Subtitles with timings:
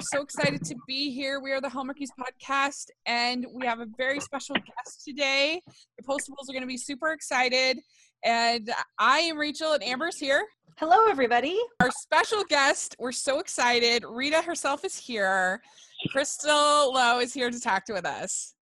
[0.00, 1.40] are so excited to be here.
[1.40, 5.60] We are the Hallmarkies podcast, and we have a very special guest today.
[5.98, 7.78] The Postables are going to be super excited.
[8.24, 10.42] And I am Rachel, and Amber's here.
[10.78, 11.58] Hello, everybody.
[11.80, 14.02] Our special guest, we're so excited.
[14.08, 15.60] Rita herself is here.
[16.08, 18.54] Crystal Lowe is here to talk to with us.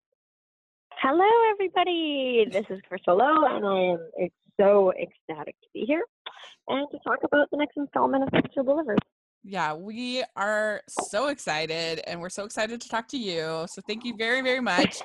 [1.01, 2.47] Hello, everybody.
[2.51, 6.03] This is Crystal Lowe, and I am so ecstatic to be here
[6.67, 8.99] and to talk about the next installment of Picture Boulevard.
[9.45, 13.67] Yeah, we are so excited, and we're so excited to talk to you.
[13.69, 15.03] So thank you very, very much.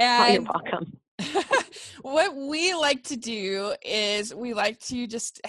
[0.00, 1.00] And oh, you're welcome.
[2.02, 5.40] what we like to do is we like to just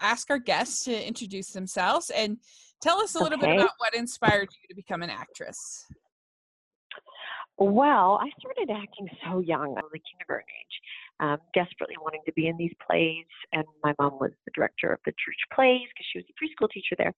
[0.00, 2.38] ask our guests to introduce themselves and
[2.80, 3.52] tell us a little okay.
[3.52, 5.86] bit about what inspired you to become an actress.
[7.60, 10.80] Well, I started acting so young, like kindergarten age,
[11.20, 13.26] um, desperately wanting to be in these plays.
[13.52, 16.70] And my mom was the director of the church plays because she was a preschool
[16.70, 17.14] teacher there,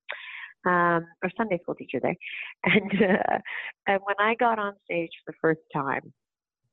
[0.67, 2.17] um, or Sunday school teacher there.
[2.65, 3.39] And uh,
[3.87, 6.13] and when I got on stage for the first time,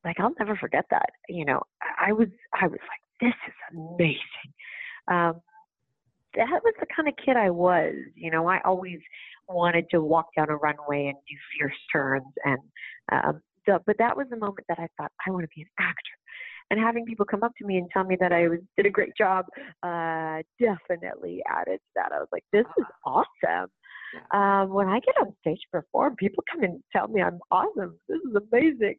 [0.04, 1.10] like I'll never forget that.
[1.28, 2.28] You know, I was
[2.60, 4.50] I was like, this is amazing.
[5.08, 5.40] Um,
[6.34, 7.94] that was the kind of kid I was.
[8.16, 8.98] You know, I always
[9.48, 12.58] wanted to walk down a runway and do fierce turns and
[13.12, 15.68] um, so, but that was the moment that I thought I want to be an
[15.78, 16.16] actor.
[16.70, 18.90] And having people come up to me and tell me that I was did a
[18.90, 19.46] great job
[19.82, 22.12] uh, definitely added to that.
[22.12, 23.70] I was like, this is awesome.
[24.32, 27.98] Um, when I get on stage to perform, people come and tell me I'm awesome.
[28.08, 28.96] This is amazing.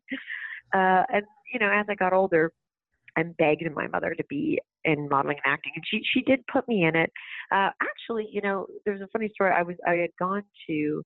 [0.73, 2.51] Uh, and you know, as I got older,
[3.17, 6.67] I begged my mother to be in modeling and acting, and she she did put
[6.67, 7.11] me in it.
[7.51, 9.51] Uh, actually, you know, there's a funny story.
[9.55, 11.03] I was I had gone to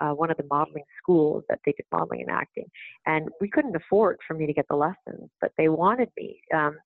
[0.00, 2.66] uh, one of the modeling schools that they did modeling and acting,
[3.06, 6.76] and we couldn't afford for me to get the lessons, but they wanted me um,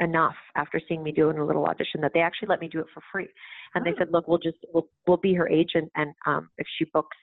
[0.00, 2.86] enough after seeing me doing a little audition that they actually let me do it
[2.92, 3.28] for free,
[3.74, 3.90] and oh.
[3.90, 7.16] they said, look, we'll just we'll we'll be her agent, and um, if she books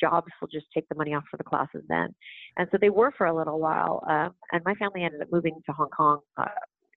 [0.00, 2.08] jobs, we'll just take the money off for the classes then.
[2.56, 5.60] And so they were for a little while, um, and my family ended up moving
[5.66, 6.20] to Hong Kong.
[6.36, 6.46] Uh,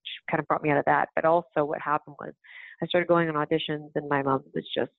[0.08, 1.10] which kind of brought me out of that.
[1.16, 2.34] But also, what happened was
[2.82, 4.92] I started going on auditions, and my mom was just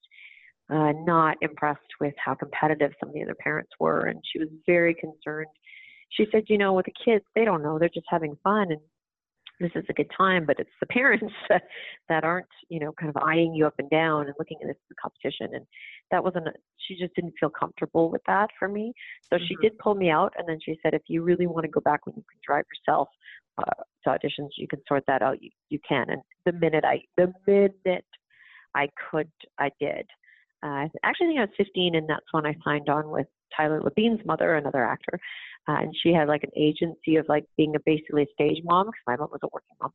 [0.71, 4.49] uh, not impressed with how competitive some of the other parents were, and she was
[4.67, 5.47] very concerned.
[6.11, 8.81] She said, "You know, with the kids, they don't know; they're just having fun, and
[9.61, 10.45] this is a good time.
[10.45, 11.33] But it's the parents
[12.09, 14.77] that aren't, you know, kind of eyeing you up and down and looking at this
[14.77, 15.67] as a competition." And
[16.11, 16.49] that wasn't.
[16.49, 18.93] A, she just didn't feel comfortable with that for me.
[19.23, 19.45] So mm-hmm.
[19.47, 21.81] she did pull me out, and then she said, "If you really want to go
[21.81, 23.09] back when you can drive yourself."
[23.57, 25.43] Uh, to auditions, you can sort that out.
[25.43, 26.11] You you can.
[26.11, 28.05] And the minute I the minute
[28.75, 30.07] I could, I did
[30.63, 33.27] uh, actually, I think I was 15, and that's when I signed on with
[33.57, 35.21] Tyler Labine's mother, another actor,
[35.69, 38.87] uh, and she had like an agency of like being a basically a stage mom
[38.87, 39.93] because my mom was a working mom.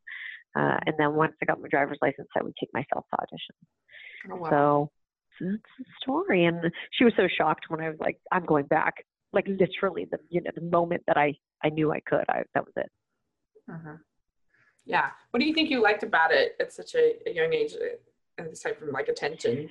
[0.56, 4.32] Uh, and then once I got my driver's license, I would take myself to auditions.
[4.32, 4.50] Oh, wow.
[4.50, 4.90] So,
[5.38, 6.44] so that's the story.
[6.44, 8.94] And she was so shocked when I was like, "I'm going back."
[9.32, 12.64] Like literally, the you know the moment that I I knew I could, I that
[12.64, 12.90] was it.
[13.68, 13.96] Uh-huh.
[14.86, 15.10] Yeah.
[15.30, 17.72] What do you think you liked about it at such a, a young age?
[17.74, 17.96] Uh,
[18.50, 19.70] aside from like attention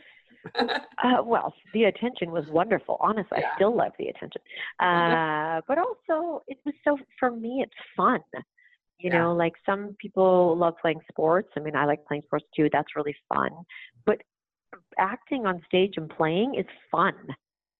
[0.59, 2.97] uh, well, the attention was wonderful.
[2.99, 3.47] Honestly, yeah.
[3.51, 4.41] I still love the attention.
[4.79, 8.21] Uh, but also, it was so, for me, it's fun.
[8.99, 9.19] You yeah.
[9.19, 11.49] know, like some people love playing sports.
[11.57, 12.69] I mean, I like playing sports too.
[12.71, 13.49] That's really fun.
[14.05, 14.21] But
[14.97, 17.13] acting on stage and playing is fun.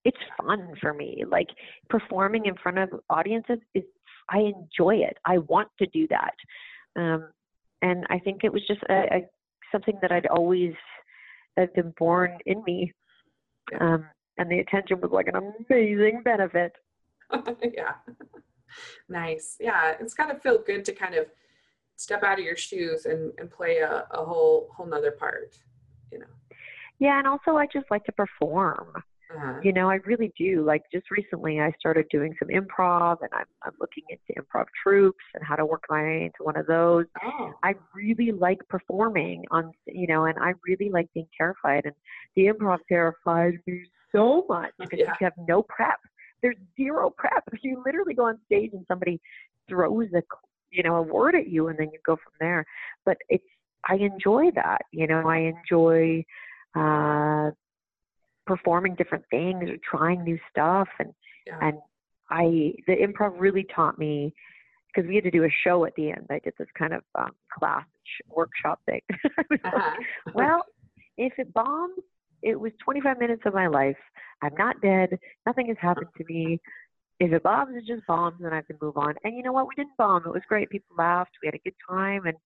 [0.05, 1.23] It's fun for me.
[1.29, 1.47] Like
[1.89, 3.83] performing in front of audiences is,
[4.29, 5.17] I enjoy it.
[5.25, 6.33] I want to do that.
[6.95, 7.29] Um,
[7.81, 9.29] and I think it was just a, a
[9.71, 10.73] something that I'd always
[11.57, 12.93] had been born in me.
[13.79, 14.05] Um,
[14.37, 16.73] and the attention was like an amazing benefit.
[17.61, 17.93] yeah.
[19.09, 19.57] nice.
[19.59, 19.93] Yeah.
[19.99, 21.27] It's got to feel good to kind of
[21.95, 25.57] step out of your shoes and, and play a, a whole, whole nother part,
[26.11, 26.25] you know?
[26.99, 27.19] Yeah.
[27.19, 29.03] And also I just like to perform.
[29.35, 29.59] Uh-huh.
[29.63, 30.63] You know, I really do.
[30.65, 35.23] Like just recently, I started doing some improv, and I'm I'm looking into improv troupes
[35.33, 37.05] and how to work my way into one of those.
[37.23, 37.51] Oh.
[37.63, 41.85] I really like performing on, you know, and I really like being terrified.
[41.85, 41.95] And
[42.35, 45.13] the improv terrifies me so much because yeah.
[45.19, 45.99] you have no prep.
[46.41, 47.43] There's zero prep.
[47.63, 49.19] You literally go on stage and somebody
[49.69, 50.21] throws a,
[50.71, 52.65] you know, a word at you, and then you go from there.
[53.05, 53.43] But it's
[53.89, 54.81] I enjoy that.
[54.91, 56.23] You know, I enjoy
[56.75, 57.51] uh
[58.45, 61.13] performing different things or trying new stuff and
[61.47, 61.59] yeah.
[61.61, 61.77] and
[62.29, 64.33] I the improv really taught me
[64.87, 66.27] because we had to do a show at the end.
[66.29, 67.85] I did this kind of um, class
[68.29, 69.01] workshop thing.
[69.11, 69.95] uh-huh.
[70.33, 70.63] well,
[71.17, 71.97] if it bombs,
[72.41, 73.97] it was 25 minutes of my life.
[74.41, 75.17] I'm not dead.
[75.45, 76.59] Nothing has happened to me.
[77.19, 79.15] If it bombs, it just bombs, and I can move on.
[79.23, 79.67] And you know what?
[79.67, 80.23] We didn't bomb.
[80.25, 80.69] It was great.
[80.69, 81.31] People laughed.
[81.41, 82.37] We had a good time, and,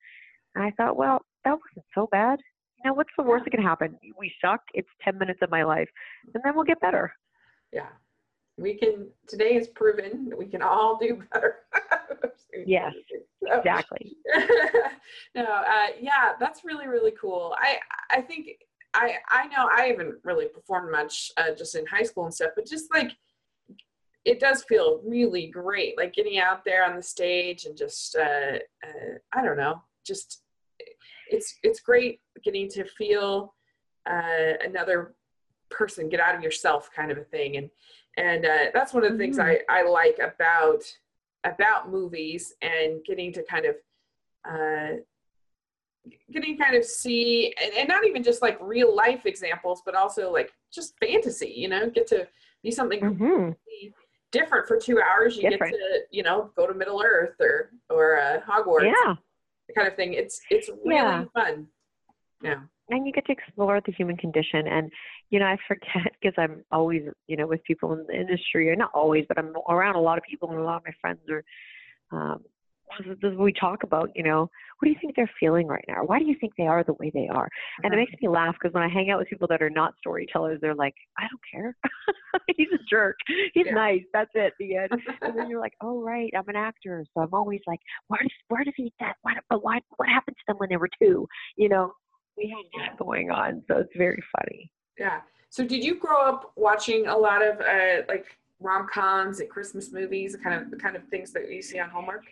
[0.55, 2.39] and I thought, well, that wasn't so bad
[2.77, 3.97] you know, what's the worst that can happen?
[4.17, 4.61] We suck.
[4.73, 5.89] It's 10 minutes of my life,
[6.33, 7.11] and then we'll get better.
[7.73, 7.89] Yeah.
[8.57, 11.57] We can, today is proven that we can all do better.
[12.65, 12.93] Yes,
[13.45, 14.15] So- exactly.
[15.35, 17.55] no, uh, yeah, that's really really cool.
[17.59, 17.77] I
[18.09, 18.47] I think
[18.95, 22.51] I I know I haven't really performed much uh, just in high school and stuff,
[22.55, 23.11] but just like
[24.25, 28.57] it does feel really great, like getting out there on the stage and just uh,
[28.83, 30.41] uh, I don't know, just
[31.29, 33.53] it's it's great getting to feel
[34.09, 35.15] uh, another
[35.69, 37.57] person get out of yourself kind of a thing.
[37.57, 37.69] And
[38.17, 40.83] and uh, that's one of the things I, I like about
[41.43, 43.75] about movies and getting to kind of
[44.49, 44.97] uh,
[46.31, 50.31] getting kind of see and, and not even just like real life examples but also
[50.31, 52.25] like just fantasy you know get to
[52.63, 53.51] be something hmm
[54.31, 55.37] different for two hours.
[55.37, 55.73] You Different.
[55.73, 58.93] get to you know go to middle earth or or uh, hogwarts.
[59.05, 59.15] Yeah.
[59.75, 60.13] Kind of thing.
[60.13, 61.25] It's it's really Yeah.
[61.33, 61.67] fun.
[62.41, 62.61] Yeah.
[62.89, 64.67] And you get to explore the human condition.
[64.67, 64.91] And
[65.29, 68.75] you know i forget because i'm always you know with people in the industry or
[68.75, 71.19] not always but i'm around a lot of people and a lot of my friends
[71.29, 71.43] are
[72.11, 72.43] um
[72.97, 74.49] this is- this is what we talk about you know
[74.79, 76.03] what do you think they're feeling right now?
[76.05, 77.49] Why do you think they are the way they are?
[77.83, 79.93] And it makes me laugh because when i hang out with people that are not
[79.97, 81.75] storytellers they're like i don't care.
[82.55, 83.15] He's a jerk.
[83.53, 83.73] He's Yeah.
[83.73, 84.03] nice.
[84.13, 84.89] That's it the end.
[85.21, 87.03] And then you're like oh right i'm an actor.
[87.13, 89.15] So i'm always like where does where does he that?
[89.23, 91.27] What but why what happened to them when they were two?
[91.55, 91.93] You know?
[92.37, 94.71] We have that going on so it's very funny.
[94.99, 95.21] Yeah.
[95.49, 98.25] So did you grow up watching a lot of uh, like
[98.59, 101.79] rom coms and Christmas movies, the kind of the kind of things that you see
[101.79, 102.25] on Hallmark?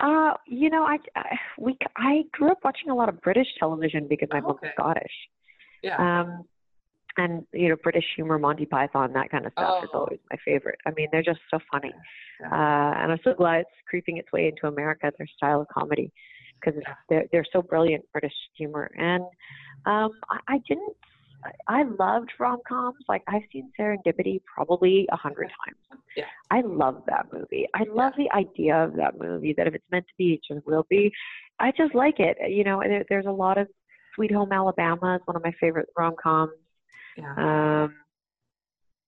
[0.00, 4.06] Uh you know i, I we i grew up watching a lot of british television
[4.08, 4.72] because my mom's okay.
[4.72, 5.12] scottish
[5.82, 5.96] Yeah.
[5.98, 6.44] um
[7.16, 10.00] and you know british humor monty python that kind of stuff is Oh.
[10.00, 11.92] always my favorite i mean they're just so funny
[12.40, 12.46] Yeah.
[12.52, 16.12] uh and i'm so glad it's creeping its way into america their style of comedy
[16.60, 16.94] because Yeah.
[17.08, 19.24] they're they're so brilliant british humor and
[19.86, 20.96] um i, I didn't
[21.68, 22.98] I loved rom coms.
[23.08, 26.02] Like I've seen Serendipity probably a hundred times.
[26.16, 26.24] Yeah.
[26.50, 27.66] I love that movie.
[27.74, 29.54] I love the idea of that movie.
[29.56, 31.12] That if it's meant to be, it just will be.
[31.58, 32.36] I just like it.
[32.50, 33.68] You know, there, there's a lot of
[34.14, 36.52] Sweet Home Alabama is one of my favorite rom coms.
[37.16, 37.84] yeah.
[37.84, 37.94] Um,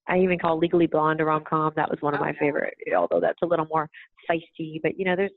[0.08, 1.72] I even call Legally Blonde a rom com.
[1.76, 2.38] That was one of Oh, my yeah.
[2.40, 3.88] favorite, although that's a little more
[4.28, 4.80] feisty.
[4.82, 5.30] But you know, there's,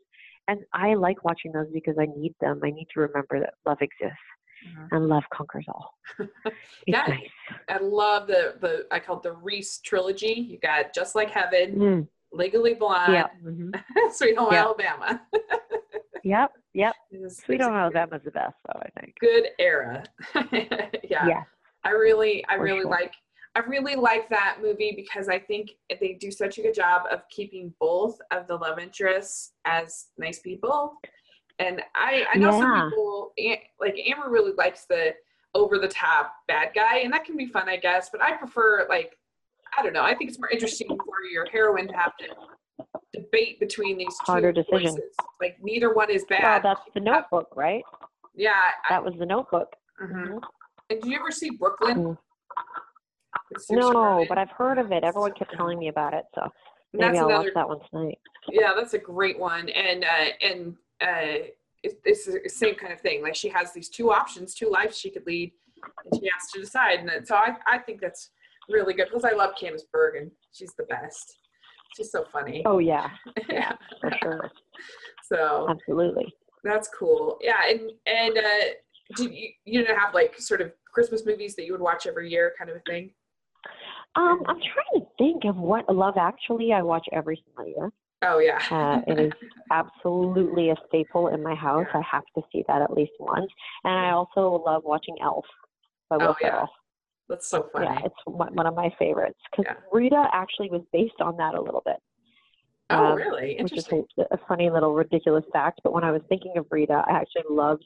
[0.48, 2.62] and I like watching those because I need them.
[2.64, 4.18] I need to remember that love exists
[4.66, 4.88] Mhm.
[4.92, 5.98] and love conquers all.
[6.88, 7.06] Yeah.
[7.08, 7.30] nice.
[7.70, 10.34] I love the the I call it the Reese trilogy.
[10.50, 13.28] You got Just Like Heaven, Mm, Legally Blonde, yeah.
[13.42, 13.72] hmm
[14.12, 14.54] Sweet Home.
[14.54, 15.22] Alabama.
[16.24, 16.54] Yep.
[16.74, 16.96] Yep.
[17.12, 18.80] It's- Sweet Home Alabama's the best, though.
[18.82, 19.16] I think.
[19.20, 20.04] Good era.
[21.04, 21.28] yeah.
[21.28, 21.44] Yeah.
[21.84, 22.90] I really, I For really sure.
[22.90, 23.14] like,
[23.54, 27.22] I really like that movie because I think they do such a good job of
[27.30, 30.96] keeping both of the love interests as nice people.
[31.60, 32.60] And I, I know Yeah.
[32.60, 33.34] some people,
[33.80, 35.14] like Amber, really likes the
[35.54, 38.10] over the top bad guy, and that can be fun, I guess.
[38.10, 39.18] But I prefer, like,
[39.78, 40.04] I don't know.
[40.04, 44.52] I think it's more interesting for your heroine to have to debate between these Harder
[44.52, 44.92] two decision.
[44.92, 45.16] voices.
[45.42, 46.64] Like, neither one is Well, bad.
[46.64, 47.84] that's the Notebook, right?
[48.36, 48.52] yeah.
[48.90, 49.74] I, That was the Notebook.
[50.04, 50.38] Mm-hmm.
[50.90, 51.98] And did you ever see Brooklyn?
[51.98, 52.18] Mm.
[53.72, 55.04] No, but I've heard of it.
[55.06, 56.42] Everyone kept telling me about it, so
[56.94, 58.18] maybe that's I'll another watch that one tonight.
[58.52, 61.52] yeah that's a great one and uh and uh
[61.84, 63.22] it, it's the same kind of thing.
[63.22, 65.52] Like she has these two options two lives she could lead
[66.12, 67.00] and she has to decide.
[67.00, 68.32] And then, so i i think that's
[68.70, 70.32] really good because i love candice bergen.
[70.52, 71.38] She's the best.
[71.96, 72.64] She's so funny.
[72.66, 73.10] Oh yeah,
[73.50, 74.52] yeah, for sure,
[75.32, 76.34] so absolutely.
[76.64, 77.38] that's cool.
[77.42, 78.66] Yeah and and uh
[79.16, 82.30] did you you didn't have like sort of christmas movies that you would watch every
[82.30, 83.12] year kind of a thing?
[84.16, 87.92] Um, I'm trying to think of what Love Actually I watch every single year.
[88.26, 89.32] Oh yeah Uh, it is
[89.72, 91.86] absolutely a staple in my house.
[91.94, 92.00] Yeah.
[92.02, 93.52] I have to see that at least once.
[93.84, 95.46] And I also love watching Elf
[96.10, 96.50] by Will Oh, yeah.
[96.52, 96.70] Ferrell.
[97.30, 99.76] that's so funny Yeah, it's one of my favorites because Yeah.
[99.92, 101.98] Rita actually was based on that a little bit.
[102.92, 104.02] oh um, really which is a,
[104.32, 105.82] a funny little ridiculous fact.
[105.84, 107.86] But when I was thinking of Rita, I actually loved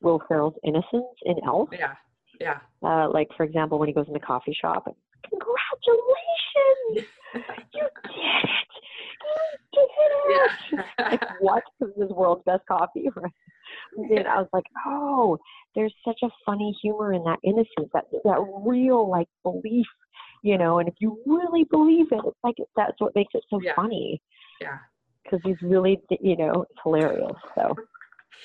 [0.00, 1.68] Will Ferrell's innocence in Elf.
[1.72, 1.94] yeah
[2.40, 4.96] yeah Uh, like for example, when he goes in the coffee shop, and,
[5.28, 7.40] congratulations, you
[7.72, 7.82] did
[8.14, 8.50] it,
[9.72, 10.80] you did it.
[10.98, 11.62] yeah Like what?
[11.80, 13.08] This is world's best coffee.
[13.96, 15.38] and I was like, oh,
[15.74, 19.86] there's such a funny humor in that innocence, that that real like belief,
[20.42, 20.78] you know.
[20.78, 23.74] And if you really believe it, it's like that's what makes it so Yeah.
[23.76, 24.20] funny.
[24.60, 24.78] yeah
[25.22, 27.36] because he's really, you know, it's hilarious.
[27.54, 27.74] So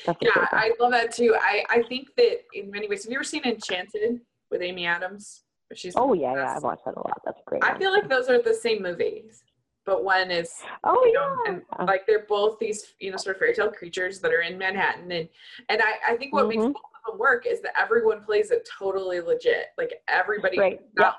[0.05, 0.45] that's Yeah.
[0.51, 1.33] I love that too.
[1.39, 4.19] I, I think that in many ways, have you ever seen Enchanted
[4.51, 5.44] with Amy Adams?
[5.75, 7.21] She's oh yeah, yeah, I've watched that a lot.
[7.25, 7.63] That's great.
[7.63, 7.79] I one.
[7.79, 9.43] feel like those are the same movies,
[9.85, 10.53] but one is
[10.83, 11.51] Oh you know, yeah.
[11.79, 14.57] and like they're both these you know sort of fairy tale creatures that are in
[14.57, 15.29] Manhattan, and
[15.69, 16.73] and I, I think what makes Mhm.
[16.73, 19.67] both of them work is that everyone plays it totally legit.
[19.77, 21.15] Like everybody, Right, not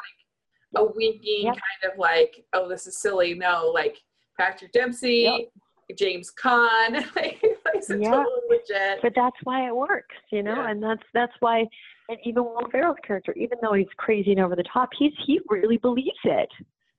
[0.75, 0.81] yeah.
[0.83, 1.55] like a winking Yep.
[1.55, 3.35] kind of like, oh, this is silly.
[3.35, 3.99] No, like
[4.39, 5.49] Patrick Dempsey,
[5.97, 7.41] James Caan, like,
[7.89, 8.11] Yeah.
[8.11, 9.01] totally legit.
[9.03, 10.71] but that's why it works, you know, Yeah.
[10.71, 11.67] and that's that's why.
[12.09, 15.41] And even Will Ferrell's character, even though he's crazy and over the top, he's he
[15.49, 16.49] really believes it,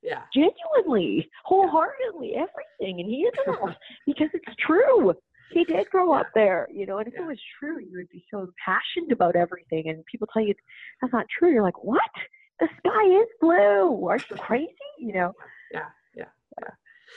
[0.02, 5.14] Yeah, genuinely, wholeheartedly, everything, and he isn't because it's true.
[5.50, 7.24] He did grow up there, you know, and if Yeah.
[7.24, 9.88] it was true, you would be so impassioned about everything.
[9.88, 10.54] And people tell you
[11.00, 12.02] that's not true, you're like, what?
[12.60, 14.08] The sky is blue.
[14.10, 14.74] Are you crazy?
[15.00, 15.34] You know?
[15.72, 15.86] Yeah,
[16.16, 16.26] yeah,
[16.62, 16.70] yeah.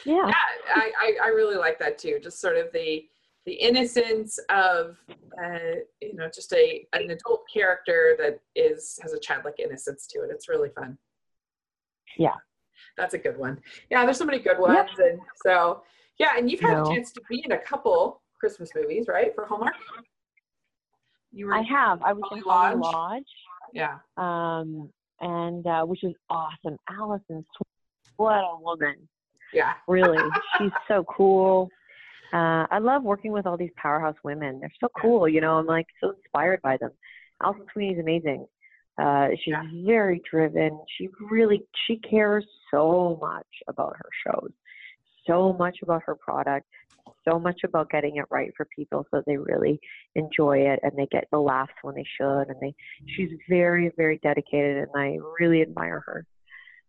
[0.04, 0.32] yeah.
[0.76, 2.20] I, I, I really like that too.
[2.22, 3.04] Just sort of the
[3.46, 4.96] the innocence of
[5.42, 10.20] uh, you know just a an adult character that is has a childlike innocence to
[10.20, 10.30] it.
[10.30, 10.98] It's really fun.
[12.18, 12.34] Yeah.
[12.96, 13.60] that's a good one.
[13.90, 15.82] Yeah, there's so many good ones, and so
[16.18, 16.82] yeah, and you've had No.
[16.82, 19.74] a chance to be in a couple Christmas movies, right, for Hallmark.
[21.32, 22.02] You were, I have.
[22.02, 22.92] I was in Holly Lodge?
[22.94, 23.24] Lodge.
[23.72, 26.76] yeah, um, and uh, which is awesome.
[26.90, 27.44] Alison,
[28.16, 28.96] what a woman!
[29.54, 30.18] yeah, Really,
[30.58, 31.70] she's so cool.
[32.32, 34.60] Uh, I love working with all these powerhouse women.
[34.60, 35.58] They're so cool, you know.
[35.58, 36.90] I'm like so inspired by them.
[37.42, 38.46] Alison Sweeney's amazing.
[38.98, 39.62] Uh, she's Yeah.
[39.84, 40.78] very driven.
[40.96, 44.52] She really she cares so much about her shows,
[45.26, 46.66] so much about her product,
[47.28, 49.80] so much about getting it right for people so they really
[50.14, 52.42] enjoy it and they get the laughs when they should.
[52.48, 52.74] And they
[53.16, 56.26] she's very very dedicated and I really admire her.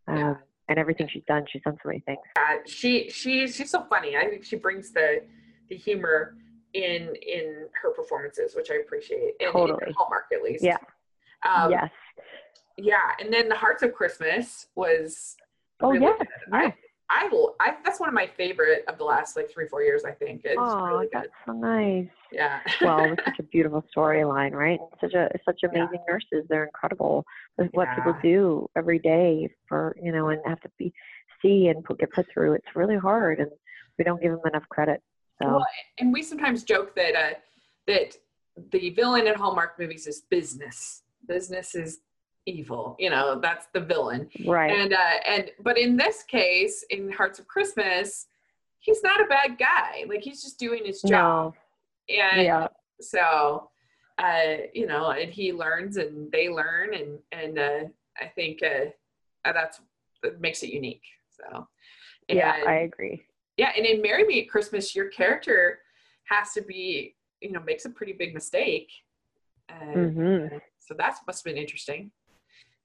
[0.08, 0.34] Um, Yeah.
[0.72, 2.22] And everything she's done, she's done so many things.
[2.38, 4.16] Uh, she she she's so funny.
[4.16, 5.22] I think she brings the
[5.70, 6.38] the humor
[6.74, 9.34] in in her performances, which I appreciate.
[9.42, 9.94] In, in Totally.
[9.98, 10.64] Hallmark, at least.
[10.64, 10.78] Yeah.
[11.44, 11.90] Um, yes.
[12.78, 15.36] Yeah, and then the Hearts of Christmas was.
[15.82, 16.14] Oh really yeah.
[16.18, 16.28] good.
[16.54, 16.58] yeah.
[16.58, 16.76] I,
[17.14, 17.56] I will.
[17.60, 20.06] I that's one of my favorite of the last like three four years.
[20.06, 22.08] I think it's Oh, really that's so nice.
[22.32, 22.62] Yeah.
[22.82, 24.80] Well, it's such a beautiful storyline, right?
[25.02, 25.70] Such a such Yeah.
[25.70, 26.46] amazing nurses.
[26.50, 27.26] They're incredible
[27.58, 30.94] with what people do every day for you know, and have to be
[31.42, 32.54] see and put, get put through.
[32.54, 33.52] It's really hard, and
[33.98, 35.02] we don't give them enough credit.
[35.42, 35.66] So Well,
[36.00, 37.34] and we sometimes joke that uh,
[37.88, 38.16] that
[38.72, 41.04] the villain in Hallmark movies is business.
[41.28, 42.00] Business is
[42.46, 42.96] evil.
[43.00, 44.30] You know, that's the villain.
[44.46, 48.28] right, And uh, and but in this case, in Hearts of Christmas,
[48.80, 50.06] he's not a bad guy.
[50.08, 51.12] Like he's just doing his job.
[51.12, 51.56] no,
[52.10, 52.68] And yeah,
[53.00, 53.70] so
[54.18, 57.84] uh, you know, and he learns and they learn and and uh,
[58.20, 58.90] I think uh,
[59.48, 59.80] uh, that's
[60.24, 61.04] that makes it unique.
[61.30, 61.68] So
[62.28, 63.24] yeah, I agree.
[63.58, 65.80] yeah, and in Marry Me at Christmas, your character
[66.26, 68.90] has to be, you know, makes a pretty big mistake.
[69.70, 70.46] Uh, hmm
[70.80, 72.12] So that must have been interesting.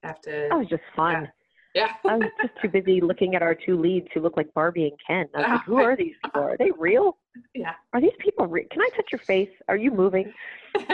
[0.04, 1.28] To, That was just fun.
[1.74, 4.84] yeah, I was just too busy looking at our two leads who look like Barbie
[4.88, 5.26] and Ken.
[5.34, 6.42] I was like, who are these people?
[6.42, 7.18] Are they real?
[7.54, 7.72] yeah.
[7.92, 8.66] Are these people real?
[8.70, 9.50] Can I touch your face?
[9.68, 10.32] Are you moving?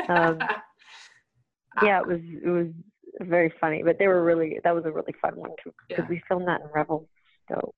[0.08, 0.38] Um,
[1.82, 2.68] yeah, it was it was
[3.20, 6.08] very funny, but they were really that was a really fun one too because Yeah.
[6.08, 7.74] we filmed that in Revelstoke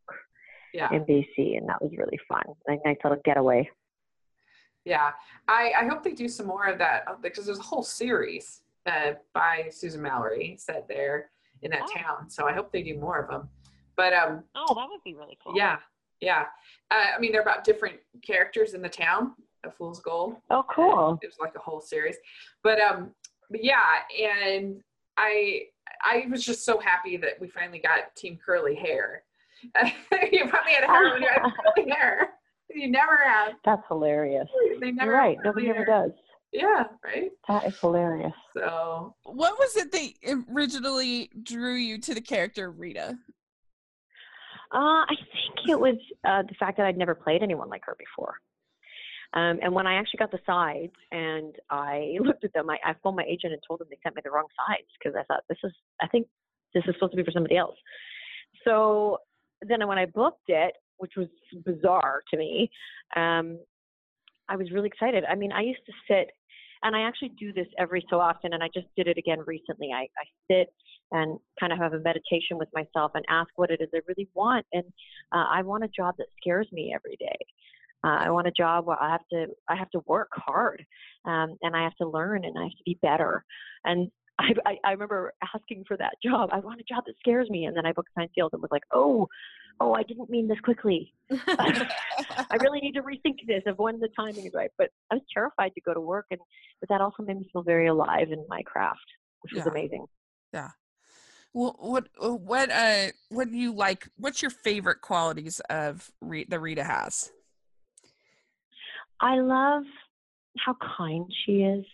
[0.72, 2.42] yeah, in BC, and that was really fun.
[2.68, 3.68] A nice little getaway.
[4.84, 5.10] yeah.
[5.48, 8.60] I, I hope they do some more of that uh, because there's a whole series
[8.86, 11.30] uh, by Susan Mallery set there
[11.62, 11.96] in that Oh.
[11.98, 12.30] town.
[12.30, 13.48] So I hope they do more of them.
[13.96, 15.54] But um, Oh, that would be really cool.
[15.56, 15.78] yeah,
[16.20, 16.46] yeah.
[16.90, 20.36] Uh, I mean, they're about different characters in the town A Fool's Gold.
[20.50, 21.18] Oh, cool.
[21.22, 22.16] It was like a whole series,
[22.62, 23.10] but um,
[23.50, 24.00] but yeah,
[24.52, 24.82] and
[25.16, 25.62] I
[26.04, 29.22] I was just so happy that we finally got Team Curly Hair.
[30.32, 32.30] you probably had hair when you had curly hair.
[32.68, 33.54] You never have.
[33.64, 34.48] That's hilarious.
[34.80, 35.12] They You're never.
[35.12, 35.38] right.
[35.44, 36.10] Nobody curly ever does.
[36.54, 37.32] Yeah, right.
[37.48, 38.32] That is hilarious.
[38.56, 43.18] So What was it that originally drew you to the character Rita?
[44.72, 47.96] Uh, I think it was uh, the fact that I'd never played anyone like her
[47.98, 48.36] before.
[49.34, 52.94] Um, and when I actually got the sides and I looked at them, I, I
[53.02, 55.42] phoned my agent and told them they sent me the wrong sides because I thought
[55.48, 56.28] this is, I think
[56.72, 57.76] this is supposed to be for somebody else.
[58.64, 59.18] So
[59.60, 61.26] then when I booked it, which was
[61.64, 62.70] bizarre to me,
[63.16, 63.58] um,
[64.48, 65.24] I was really excited.
[65.24, 66.30] I mean, I used to sit,
[66.84, 69.90] and I actually do this every so often, and I just did it again recently.
[69.92, 70.72] I, I sit
[71.10, 74.28] and kind of have a meditation with myself and ask what it is I really
[74.34, 74.66] want.
[74.72, 74.84] And
[75.32, 77.36] uh, I want a job that scares me every day.
[78.04, 80.84] Uh, I want a job where I have to I have to work hard,
[81.24, 83.44] um, and I have to learn and I have to be better.
[83.84, 86.50] And I, I, I remember asking for that job.
[86.52, 88.70] I want a job that scares me, and then I booked Signed Sealed and was
[88.70, 89.28] like, oh,
[89.80, 91.12] oh, I didn't mean this quickly.
[91.58, 94.70] I really need to rethink this of when the timing is right.
[94.78, 96.40] But I was terrified to go to work, and
[96.80, 99.04] but that also made me feel very alive in my craft,
[99.40, 100.06] which was amazing.
[100.52, 100.70] Yeah.
[101.52, 104.08] Well, what uh, what uh what do you like?
[104.16, 107.30] What's your favorite qualities of Re- the Rita has?
[109.20, 109.84] I love
[110.58, 111.84] how kind she is.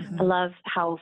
[0.00, 0.28] I Mhm.
[0.28, 0.98] love how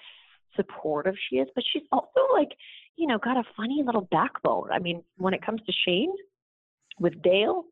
[0.56, 2.50] supportive she is, but she's also like,
[2.98, 4.70] you know, got a funny little backbone.
[4.72, 6.12] I mean, when it comes to Shane
[6.98, 7.64] with Dale,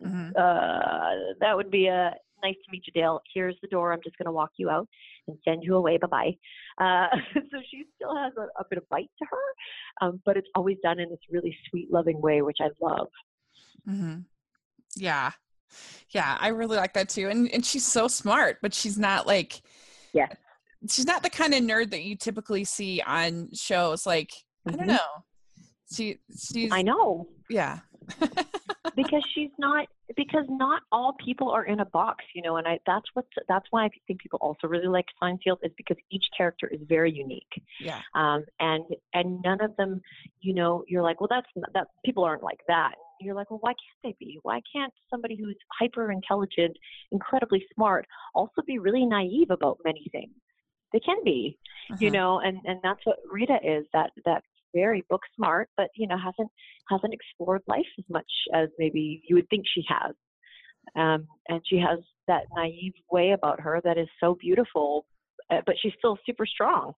[0.00, 0.30] Mhm.
[0.36, 3.20] uh, that would be a nice to meet you, Dale.
[3.34, 3.92] Here's the door.
[3.92, 4.88] I'm just going to walk you out
[5.26, 5.98] and send you away.
[5.98, 6.38] Bye bye.
[6.78, 7.08] Uh,
[7.50, 10.78] so she still has a, a bit of bite to her, um, but it's always
[10.82, 13.08] done in this really sweet, loving way, which I love.
[13.86, 14.24] Mhm.
[14.96, 15.32] Yeah.
[16.10, 17.28] Yeah, I really like that too.
[17.28, 19.60] And and she's so smart, but she's not like
[20.12, 20.26] yeah,
[20.88, 24.32] She's not the kind of nerd that you typically see on shows like
[24.66, 24.86] I don't Mhm.
[24.88, 25.24] know.
[25.92, 27.80] She she's I know yeah.
[28.96, 29.86] because she's not
[30.16, 33.66] because not all people are in a box, you know, and I that's what that's
[33.70, 37.12] why I think people also really like Signed Sealed is because each character is very
[37.12, 37.52] unique.
[37.80, 38.00] yeah.
[38.14, 40.00] um, and and none of them,
[40.40, 42.92] you know, you're like, well, that's not, that people aren't like that.
[43.20, 44.38] You're like, well, why can't they be?
[44.42, 46.76] Why can't somebody who's hyper intelligent,
[47.12, 50.32] incredibly smart, also be really naive about many things?
[50.92, 51.58] They can be,
[52.00, 52.16] you Uh-huh.
[52.16, 53.86] know, and and that's what Rita is.
[53.92, 54.42] That that
[54.74, 56.50] very book smart, but you know, hasn't
[56.88, 60.14] hasn't explored life as much as maybe you would think she has.
[60.96, 65.06] Um, and she has that naive way about her that is so beautiful,
[65.50, 66.94] uh, but she's still super strong.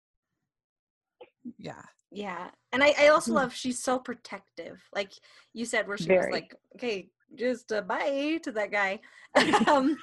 [1.57, 1.81] Yeah.
[2.11, 2.49] Yeah.
[2.71, 3.35] And I, I also Mhm.
[3.35, 4.81] love she's so protective.
[4.93, 5.11] Like
[5.53, 6.19] you said, where she Very.
[6.19, 8.99] was like, okay, just a bye to that guy.
[9.67, 9.97] um,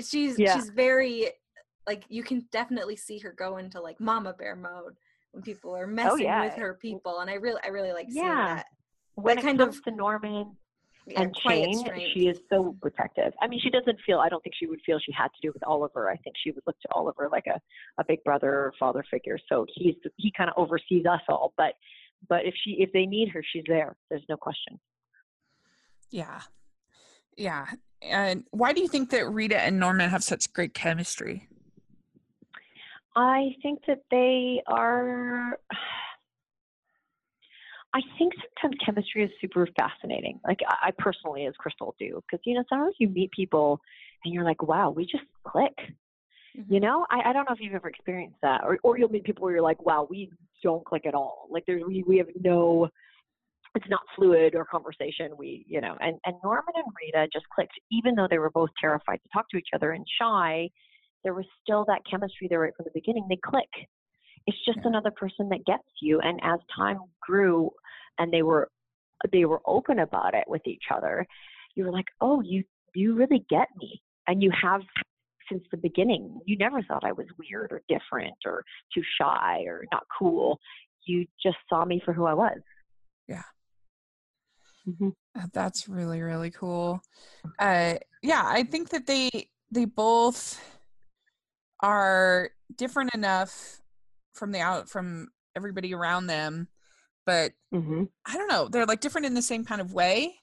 [0.00, 0.54] she's Yeah.
[0.54, 1.30] she's very
[1.86, 4.96] like you can definitely see her go into like mama bear mode
[5.36, 6.44] when people are oh, messing Oh, yeah.
[6.44, 8.56] with her people, and I really I really like seeing Yeah.
[8.56, 8.66] that.
[9.14, 10.56] when That it kind comes of- to Norman
[11.06, 13.32] Yeah, and quiet Shane, she is so protective.
[13.40, 14.18] I mean, she doesn't feel.
[14.18, 16.10] I don't think she would feel she had to do with Oliver.
[16.10, 17.60] I think she would look to Oliver like a,
[17.98, 19.38] a big brother or father figure.
[19.48, 21.52] So he's he kind of oversees us all.
[21.56, 21.74] But
[22.28, 23.96] but if she if they need her, she's there.
[24.10, 24.80] There's no question.
[26.10, 26.40] Yeah.
[27.36, 27.66] Yeah.
[28.02, 31.48] And why do you think that Rita and Norman have such great chemistry?
[33.16, 35.58] I think that they are.
[37.94, 40.38] I think sometimes chemistry is super fascinating.
[40.46, 43.80] Like I, I personally, as Crystal, do because you know sometimes you meet people
[44.24, 45.72] and you're like, wow, we just click.
[46.58, 46.74] Mm-hmm.
[46.74, 49.24] You know, I, I don't know if you've ever experienced that, or or you'll meet
[49.24, 50.30] people where you're like, wow, we
[50.62, 51.48] don't click at all.
[51.50, 52.88] Like there's we we have no.
[53.74, 55.32] It's not fluid or conversation.
[55.38, 58.70] We, you know, and and Norman and Rita just clicked, even though they were both
[58.80, 60.68] terrified to talk to each other and shy.
[61.26, 63.26] There was still that chemistry there right from the beginning.
[63.28, 63.68] They click.
[64.46, 64.86] It's just Yeah.
[64.86, 66.20] another person that gets you.
[66.20, 67.72] And as time grew,
[68.18, 68.70] and they were
[69.32, 71.26] they were open about it with each other,
[71.74, 72.62] you were like, oh, you
[72.94, 74.82] you really get me, and you have
[75.50, 76.38] since the beginning.
[76.46, 78.62] You never thought I was weird or different or
[78.94, 80.60] too shy or not cool.
[81.06, 82.58] You just saw me for who I was.
[83.26, 83.42] Yeah.
[84.84, 87.00] hmm Uh, That's really really cool.
[87.58, 89.28] Uh, yeah, I think that they
[89.72, 90.60] they both
[91.80, 93.80] are different enough
[94.34, 96.68] from the out from everybody around them,
[97.24, 98.68] but hmm I don't know.
[98.68, 100.34] They're like different in the same kind of way.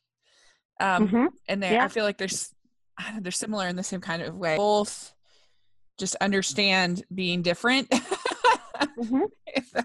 [0.80, 2.54] Um, hmm and they I feel like they're s-
[2.98, 4.56] I don't know, they're similar in the same kind of way.
[4.58, 5.13] Both
[6.00, 7.93] just understand being different.
[8.98, 9.24] hmm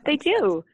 [0.04, 0.64] They do.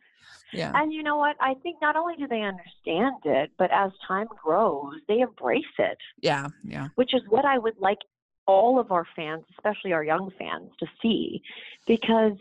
[0.53, 0.71] Yeah.
[0.75, 1.37] And you know what?
[1.41, 5.99] I think not only do they understand it, but as time grows, they embrace it,
[6.21, 6.49] Yeah.
[6.63, 6.89] Yeah.
[6.95, 7.99] which is what I would like
[8.47, 11.43] all of our fans, especially our young fans, to see.
[11.87, 12.37] Because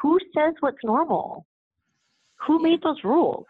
[0.00, 1.46] who says what's normal?
[2.46, 3.46] Who made those rules?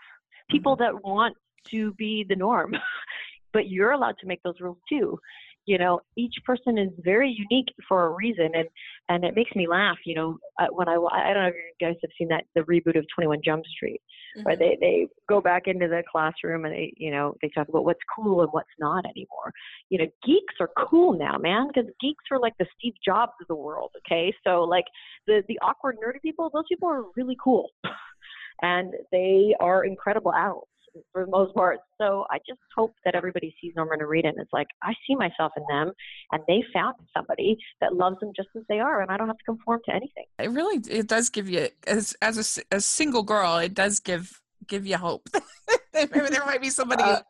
[0.50, 1.37] People that want
[1.70, 2.74] to be the norm.
[3.52, 5.18] but you're allowed to make those rules too.
[5.64, 8.68] You know, each person is very unique for a reason, and
[9.09, 9.96] and it makes me laugh.
[10.05, 12.62] You know, uh, when I I don't know if you guys have seen that the
[12.62, 14.00] reboot of Twenty One Jump Street,
[14.42, 14.58] where Mhm.
[14.58, 18.00] they they go back into the classroom and they you know they talk about what's
[18.14, 19.52] cool and what's not anymore.
[19.90, 23.48] You know, geeks are cool now, man, because geeks are like the Steve Jobs of
[23.48, 23.90] the world.
[23.98, 24.86] Okay, so like
[25.26, 27.70] the the awkward nerdy people, those people are really cool,
[28.62, 30.68] and they are incredible adults
[31.12, 31.78] for the most part.
[32.00, 35.14] So I just hope that everybody sees Norman and Rita and it's like, I see
[35.14, 35.92] myself in them
[36.33, 39.38] and they found somebody that loves them just as they are and I don't have
[39.38, 40.24] to conform to anything.
[40.38, 44.87] It really it does give you as as a single girl, it does give give
[44.87, 45.28] you hope.
[45.94, 47.20] Maybe there might be somebody Uh,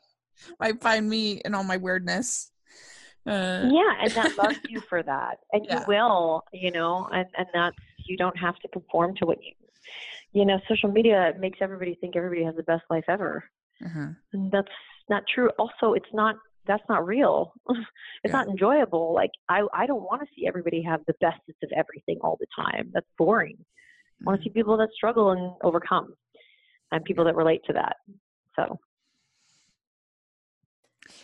[0.47, 2.51] who might find me in all my weirdness.
[3.27, 5.39] Uh, Yeah, and that loves you for that.
[5.53, 5.81] And Yeah.
[5.81, 9.53] you will, you know, and, and that's you don't have to conform to what you
[10.35, 13.45] you know, social media makes everybody think everybody has the best life ever.
[13.85, 14.09] Uh-huh.
[14.33, 14.69] And that's
[15.09, 15.51] not true.
[15.59, 17.53] Also, it's not that's not real.
[18.25, 18.33] it's Yeah.
[18.33, 19.15] not enjoyable.
[19.15, 22.47] Like I I don't want to see everybody have the bestest of everything all the
[22.57, 22.91] time.
[22.93, 23.57] That's boring.
[24.27, 26.15] I want to see people that struggle and overcome
[26.93, 27.97] and people that relate to that.
[28.57, 28.79] So,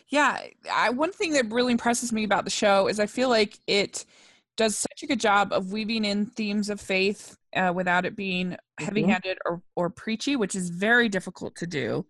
[0.08, 0.40] Yeah,
[0.72, 4.04] I, one thing that really impresses me about the show is I feel like it
[4.58, 8.56] does such a good job of weaving in themes of faith uh, without it being
[8.78, 12.04] heavy-handed or, or preachy, which is very difficult to do.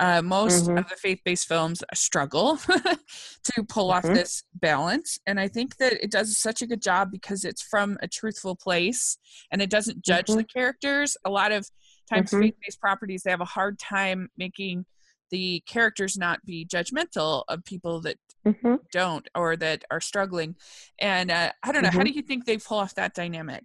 [0.00, 0.78] Uh, most Mhm.
[0.78, 2.56] of the faith-based films struggle
[3.44, 4.14] to pull off Mhm.
[4.14, 7.98] this balance, and I think that it does such a good job because it's from
[8.00, 9.18] a truthful place
[9.50, 11.16] and it doesn't judge the characters.
[11.24, 11.68] A lot of
[12.08, 12.40] times, Mhm.
[12.40, 14.86] faith-based properties they have a hard time making
[15.30, 20.56] the characters not be judgmental of people that hmm don't or that are struggling.
[20.98, 22.06] And uh, I don't know, how Mhm.
[22.06, 23.64] do you think they pull off that dynamic?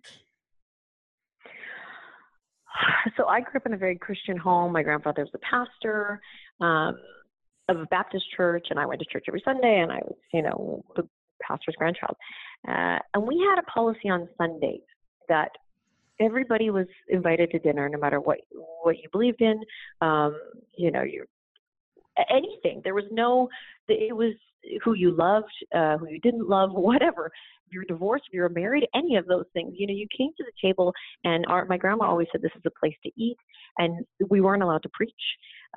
[3.18, 4.72] So I grew up in a very Christian home.
[4.74, 6.20] My grandfather was a pastor
[6.62, 6.96] um,
[7.70, 10.42] of a Baptist church, and I went to church every Sunday, and I was, you
[10.42, 11.08] know, the
[11.42, 12.16] pastor's grandchild.
[12.68, 14.82] Uh, and we had a policy on Sundays
[15.30, 15.52] that
[16.20, 18.40] everybody was invited to dinner, no matter what
[18.84, 19.62] what you believed in.
[20.02, 20.40] Um,
[20.78, 21.26] you know, you
[22.30, 22.82] anything.
[22.84, 23.50] There was no.
[23.88, 24.34] It was
[24.84, 27.32] who you loved, uh, who you didn't love, whatever.
[27.68, 29.74] If you're divorced, if you were married, any of those things.
[29.78, 32.62] You know, you came to the table and our, my grandma always said this is
[32.66, 33.38] a place to eat
[33.78, 35.12] and we weren't allowed to preach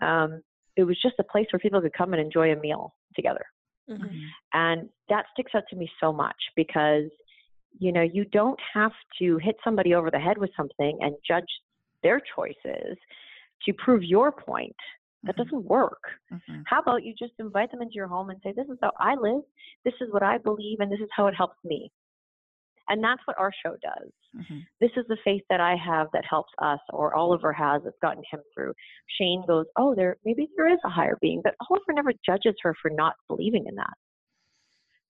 [0.02, 0.42] um,
[0.76, 3.44] it was just a place where people could come and enjoy a meal together
[3.88, 4.28] Mhm.
[4.52, 7.08] and that sticks out to me so much because
[7.78, 11.48] you know you don't have to hit somebody over the head with something and judge
[12.02, 12.98] their choices
[13.64, 14.76] to prove your point
[15.24, 15.44] that Mhm.
[15.44, 16.62] doesn't work Mhm.
[16.66, 19.14] how about you just invite them into your home and say this is how i
[19.14, 19.42] live
[19.84, 21.90] this is what i believe and this is how it helps me
[22.88, 24.66] and that's what our show does Mhm.
[24.80, 28.22] this is the faith that I have that helps us, or Oliver has that's gotten
[28.30, 28.74] him through.
[29.06, 32.74] Shane goes, oh, there maybe there is a higher being, but Oliver never judges her
[32.74, 33.94] for not believing in that,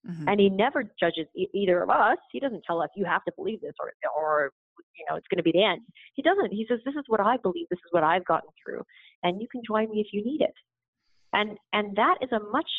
[0.06, 0.28] Mhm.
[0.28, 2.18] and he never judges e- either of us.
[2.30, 4.52] He doesn't tell us you have to believe this, or or
[4.98, 5.82] you know it's going to be the end.
[6.14, 6.52] He doesn't.
[6.52, 7.66] He says this is what I believe.
[7.70, 8.82] This is what I've gotten through,
[9.22, 10.54] and you can join me if you need it.
[11.32, 12.70] And and that is a much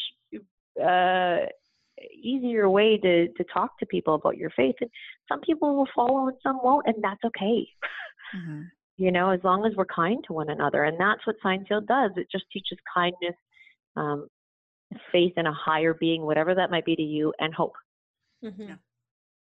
[0.83, 1.45] uh,
[2.13, 4.75] easier way to to talk to people about your faith.
[4.81, 4.89] And
[5.29, 7.67] some people will follow and some won't, and that's okay.
[8.35, 8.65] Mhm.
[8.97, 10.83] you know, as long as we're kind to one another.
[10.83, 12.11] And that's what Signed Sealed does.
[12.15, 13.35] It just teaches kindness,
[13.95, 14.27] um,
[15.11, 17.73] faith in a higher being, whatever that might be to you, and hope.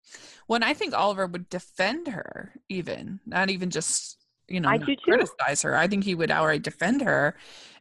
[0.04, 0.30] Mhm.
[0.48, 4.88] When I think Oliver would defend her, even not even just you know I not
[4.88, 5.12] do too.
[5.12, 5.76] criticize her.
[5.76, 7.36] I think he would outright defend her,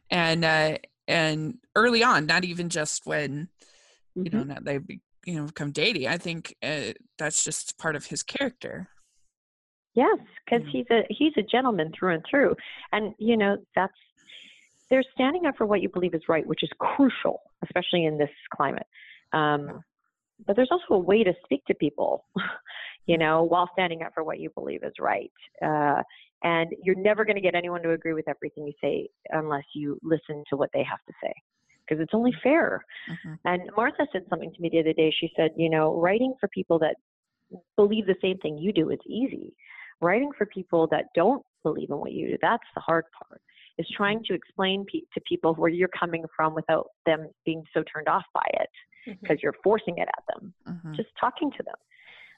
[0.09, 3.49] and uh, and early on, not even just when
[4.23, 4.47] you know Mhm.
[4.47, 6.07] not they be, you know become dating.
[6.07, 8.89] I think uh, that's just part of his character.
[9.95, 12.55] Yes, because he's a he's a gentleman through and through,
[12.91, 13.93] and you know that's
[14.89, 18.31] they're standing up for what you believe is right, which is crucial, especially in this
[18.55, 18.87] climate.
[19.33, 19.83] Um.
[20.45, 22.25] But there's also a way to speak to people,
[23.05, 25.31] you know, while standing up for what you believe is right.
[25.63, 26.01] Uh,
[26.43, 29.97] and you're never going to get anyone to agree with everything you say unless you
[30.03, 31.33] listen to what they have to say,
[31.87, 32.83] because it's only fair.
[33.09, 33.39] Mhm.
[33.45, 35.11] And Martha said something to me the other day.
[35.11, 36.95] She said, you know, writing for people that
[37.75, 39.55] believe the same thing you do is easy.
[40.01, 43.41] Writing for people that don't believe in what you do, that's the hard part.
[43.77, 47.83] Is trying to explain pe- to people where you're coming from without them being so
[47.83, 48.69] turned off by it
[49.07, 49.19] Mhm.
[49.21, 50.53] because you're forcing it at them.
[50.67, 50.95] Mhm.
[50.95, 51.75] Just talking to them.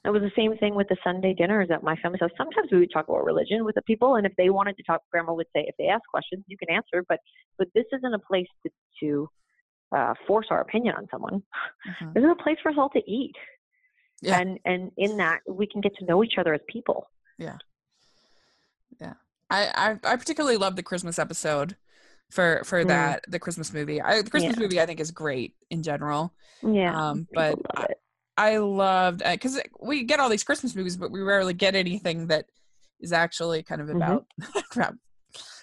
[0.04, 2.30] It was the same thing with the Sunday dinners at my family's house.
[2.36, 5.02] Sometimes we would talk about religion with the people, and if they wanted to talk,
[5.10, 7.02] Grandma would say, if they ask questions, you can answer.
[7.08, 7.20] But
[7.58, 9.30] but this isn't a place to to
[9.92, 11.42] uh, force our opinion on someone.
[11.86, 12.14] Mhm.
[12.14, 13.36] This is a place for us all to eat,
[14.20, 14.38] Yeah.
[14.40, 17.10] and and in that we can get to know each other as people.
[17.38, 17.58] Yeah,
[19.00, 19.14] yeah.
[19.50, 21.76] I, I I particularly love the Christmas episode
[22.30, 22.88] for for Mm.
[22.88, 24.00] that the Christmas movie.
[24.00, 24.62] I, the Christmas Yeah.
[24.62, 26.34] movie I think is great in general.
[26.62, 28.00] Yeah, Um, but love it.
[28.36, 32.46] I loved because we get all these Christmas movies, but we rarely get anything that
[33.00, 34.26] is actually kind of about
[34.76, 34.94] about,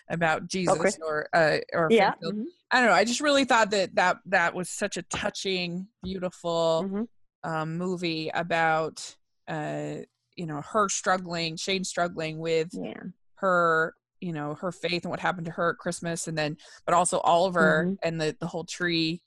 [0.09, 2.13] about Jesus Chris- or uh, or Yeah.
[2.23, 2.95] mhm, I don't know.
[2.95, 7.07] I just really thought that that that was such a touching, beautiful mhm.
[7.43, 9.15] um, movie about
[9.47, 9.97] uh,
[10.35, 13.03] you know her struggling, Shane struggling with Yeah.
[13.35, 16.95] her you know her faith and what happened to her at Christmas, and then but
[16.95, 17.97] also Oliver Mhm.
[18.03, 19.21] and the the whole tree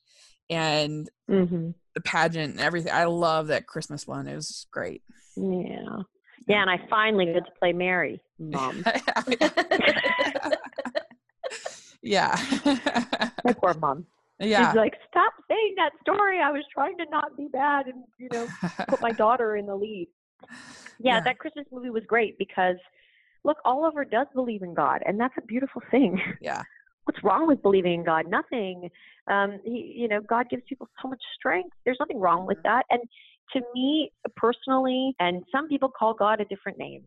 [0.50, 2.92] and hmm the pageant and everything.
[2.92, 4.26] I love that Christmas one.
[4.26, 5.02] It was great.
[5.36, 6.02] Yeah.
[6.46, 8.84] Yeah, and I finally get to play Mary, Mom.
[12.02, 12.36] yeah.
[13.44, 14.06] My poor mom.
[14.38, 14.70] yeah.
[14.70, 16.40] She's like, stop saying that story.
[16.40, 18.46] I was trying to not be bad and you know
[18.88, 20.08] put my daughter in the lead.
[20.98, 21.20] Yeah, Yeah.
[21.24, 22.76] that Christmas movie was great because
[23.46, 26.20] look, Oliver does believe in God, and that's a beautiful thing.
[26.40, 26.62] yeah.
[27.04, 28.26] What's wrong with believing in God?
[28.28, 28.90] Nothing.
[29.30, 31.70] Um, he, you know, God gives people so much strength.
[31.84, 32.82] There's nothing wrong with that.
[32.90, 33.00] And
[33.52, 37.04] to me personally, and some people call God a different name.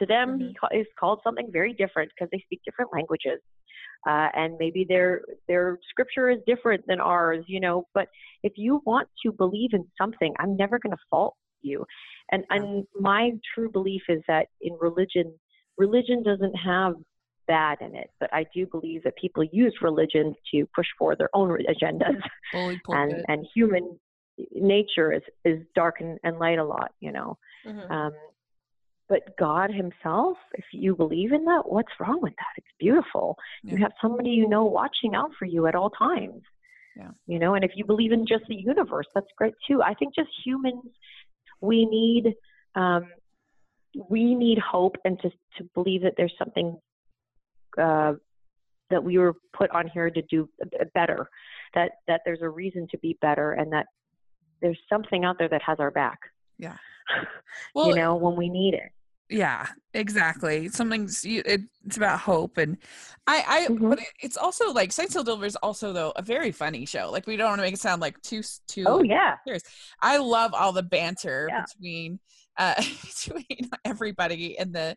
[0.00, 3.40] To them, he ca- is called something very different because they speak different languages,
[4.06, 7.44] uh, and maybe their their scripture is different than ours.
[7.48, 8.08] You know, but
[8.42, 11.84] if you want to believe in something, I'm never going to fault you.
[12.30, 15.34] And and my true belief is that in religion,
[15.78, 16.94] religion doesn't have
[17.46, 21.30] bad in it, but I do believe that people use religion to push for their
[21.32, 22.20] own agendas,
[22.88, 23.98] and and human
[24.52, 27.38] nature is is dark and, and light a lot, you know.
[27.66, 27.90] Mhm.
[27.90, 28.12] Um,
[29.08, 32.52] but God Himself, if you believe in that, what's wrong with that?
[32.58, 33.36] It's beautiful.
[33.62, 36.42] You have somebody you know watching out for you at all times.
[36.96, 37.10] Yeah.
[37.26, 39.82] You know, and if you believe in just the universe, that's great too.
[39.82, 40.84] I think just humans,
[41.60, 42.34] we need
[42.74, 43.08] um,
[44.08, 46.76] we need hope and to to believe that there's something
[47.80, 48.14] uh,
[48.90, 50.48] that we were put on here to do
[50.94, 51.28] better.
[51.74, 53.86] That that there's a reason to be better, and that
[54.60, 56.18] there's something out there that has our back.
[56.58, 56.76] Yeah.
[57.74, 58.90] Well, you know, when we need it.
[59.30, 62.76] yeah exactly something's it's about hope and
[63.26, 63.90] i i Mhm.
[63.90, 67.36] but it's also like Sight Deliver is also though a very funny show like we
[67.36, 69.36] don't want to make it sound like too too Oh yeah.
[69.46, 69.62] Serious.
[70.02, 71.64] i love all the banter Yeah.
[71.66, 72.20] between
[72.58, 74.96] uh between everybody in the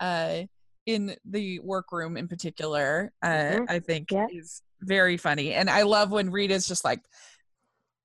[0.00, 0.42] uh
[0.86, 3.66] in the workroom in particular uh Mhm.
[3.68, 4.26] i think Yeah.
[4.30, 7.00] is very funny and i love when rita's just like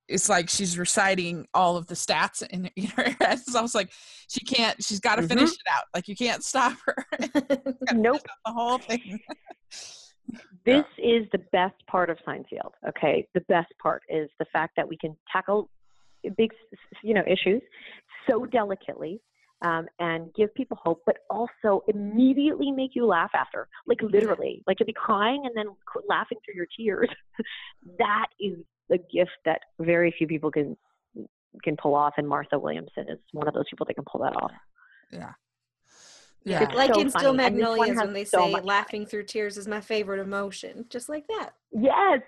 [0.07, 3.39] it's like she's reciting all of the stats in, in her head.
[3.39, 3.91] It's almost like
[4.29, 4.81] she can't.
[4.81, 5.27] She's got to Mhm.
[5.27, 5.83] finish it out.
[5.93, 7.05] Like you can't stop her.
[7.93, 8.21] Nope.
[8.45, 9.19] The whole thing.
[10.65, 12.73] This is the best part of Signed Sealed.
[12.87, 15.69] Okay, the best part is the fact that we can tackle
[16.37, 16.51] big,
[17.03, 17.61] you know, issues
[18.29, 19.21] so delicately
[19.63, 23.67] um, and give people hope, but also immediately make you laugh after.
[23.87, 27.09] Like literally, like you'll be crying and then c- laughing through your tears.
[27.97, 28.57] that is
[28.91, 30.77] a gift that very few people can
[31.63, 34.35] can pull off, and Martha Williamson is one of those people that can pull that
[34.35, 34.51] off.
[35.11, 35.19] Yeah.
[35.19, 35.33] Yeah.
[36.43, 36.63] Yeah.
[36.63, 39.23] It's like so in Still funny, and Magnolias when they so say much laughing through
[39.23, 40.85] tears is my favorite emotion.
[40.89, 41.53] Just like that.
[41.71, 42.21] Yes,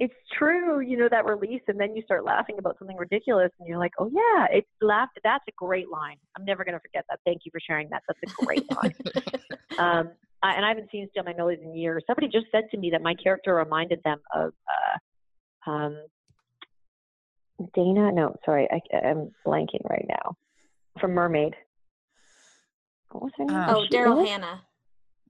[0.00, 0.80] it's true.
[0.80, 3.92] You know that release, and then you start laughing about something ridiculous, and you're like,
[3.98, 6.16] "Oh yeah, it's laughed." That's a great line.
[6.36, 7.20] I'm never gonna forget that.
[7.24, 8.02] Thank you for sharing that.
[8.08, 8.94] That's a great line.
[9.78, 10.10] Um,
[10.42, 12.02] I, and I haven't seen Steel Magnolias in years.
[12.06, 14.52] Somebody just said to me that my character reminded them of
[15.66, 15.96] uh, um,
[17.74, 18.12] Dana.
[18.12, 20.34] No, sorry, I, I'm blanking right now.
[21.00, 21.54] From Mermaid.
[23.12, 23.56] What was her name?
[23.68, 24.26] Oh, Oh, Daryl?
[24.26, 24.60] Hannah.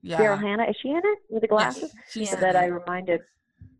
[0.01, 0.17] Yeah.
[0.19, 0.63] Daryl Hannah.
[0.69, 1.95] Is she in it with the Yes, glasses?
[2.09, 2.35] she's Yeah.
[2.35, 3.21] in that I reminded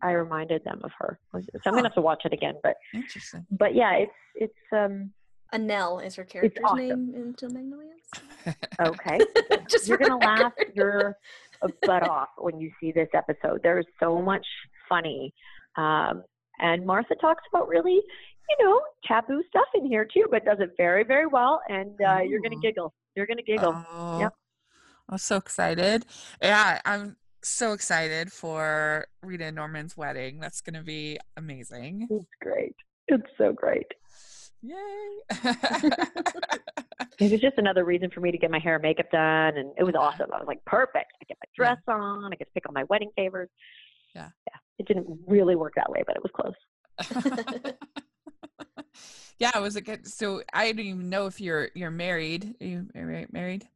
[0.02, 1.18] I reminded them of her.
[1.32, 2.54] Was- So I'm gonna have to watch it again.
[2.62, 3.46] But Interesting.
[3.50, 5.12] but yeah, it's it's um
[5.54, 6.78] Annelle is her character's awesome.
[6.78, 8.00] name in Steel Magnolias.
[8.80, 9.18] okay.
[9.68, 10.72] Just You're gonna the laugh record.
[10.74, 11.16] your
[11.82, 13.60] butt off when you see this episode.
[13.62, 14.46] There's so much
[14.88, 15.32] funny.
[15.76, 16.22] Um
[16.58, 17.94] and Martha talks about really,
[18.50, 22.20] you know, taboo stuff in here too, but does it very, very well and uh
[22.20, 22.92] you're gonna giggle.
[23.14, 23.84] You're gonna giggle.
[23.92, 24.34] Oh, Yep.
[25.08, 26.06] I'm so excited.
[26.40, 30.40] Yeah, I'm so excited for Rita and Norman's wedding.
[30.40, 32.08] That's going to be amazing.
[32.10, 32.76] It's great.
[33.08, 33.86] It's so great.
[34.62, 34.76] Yay.
[37.18, 39.70] It was just another reason for me to get my hair and makeup done, and
[39.78, 40.26] it was awesome.
[40.32, 41.12] I was like, perfect.
[41.20, 42.32] I get my dress on.
[42.32, 43.50] I get to pick all my wedding favors.
[44.14, 44.30] Yeah.
[44.48, 44.56] Yeah.
[44.78, 46.54] It didn't really work that way, but it was close.
[49.38, 50.06] yeah, it was it good?
[50.06, 52.54] So I don't even know if you're you're married.
[52.60, 52.86] Are you
[53.30, 53.68] married?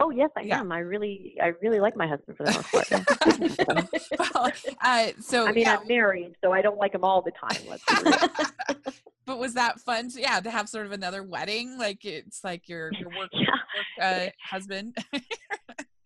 [0.00, 0.60] Oh yes, I Yeah.
[0.60, 0.70] am.
[0.70, 4.34] I really, I really like my husband for the most part.
[4.34, 7.32] well, uh, so I mean, yeah, I'm married, so I don't like him all the
[7.32, 7.60] time.
[7.68, 7.84] Let's
[9.26, 10.08] but was that fun?
[10.10, 13.46] To, yeah, to have sort of another wedding, like it's like your your work, yeah.
[13.50, 14.96] work uh, husband.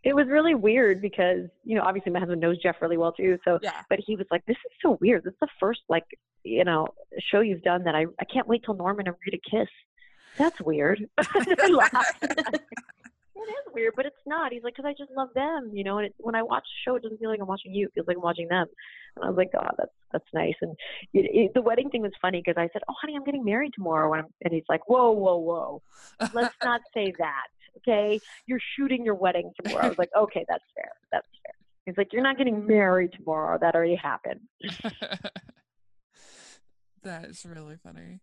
[0.04, 3.38] It was really weird because you know, obviously my husband knows Geoff really well too.
[3.44, 5.22] So, yeah, but he was like, "This is so weird.
[5.22, 6.04] This is the first like,
[6.44, 6.88] you know,
[7.30, 9.68] show you've done that I, I can't wait till Norman and Rita kiss.
[10.38, 11.08] That's weird."
[13.42, 14.52] It is weird, but it's not.
[14.52, 15.98] He's like, because I just love them, you know.
[15.98, 17.86] And it, when I watch the show, it doesn't feel like I'm watching you.
[17.86, 18.66] It feels like I'm watching them.
[19.16, 20.54] And I was like, oh, that's that's nice.
[20.60, 20.76] And
[21.12, 23.72] it, it, the wedding thing was funny because I said, oh, honey, I'm getting married
[23.74, 24.12] tomorrow.
[24.12, 25.82] And, I'm, and he's like, whoa, whoa, whoa.
[26.32, 27.46] Let's not say that,
[27.78, 28.20] okay?
[28.46, 29.84] You're shooting your wedding tomorrow.
[29.84, 30.90] I was like, okay, that's fair.
[31.10, 31.54] That's fair.
[31.86, 33.58] He's like, you're not getting married tomorrow.
[33.60, 34.40] That already happened.
[37.02, 38.20] that is really funny.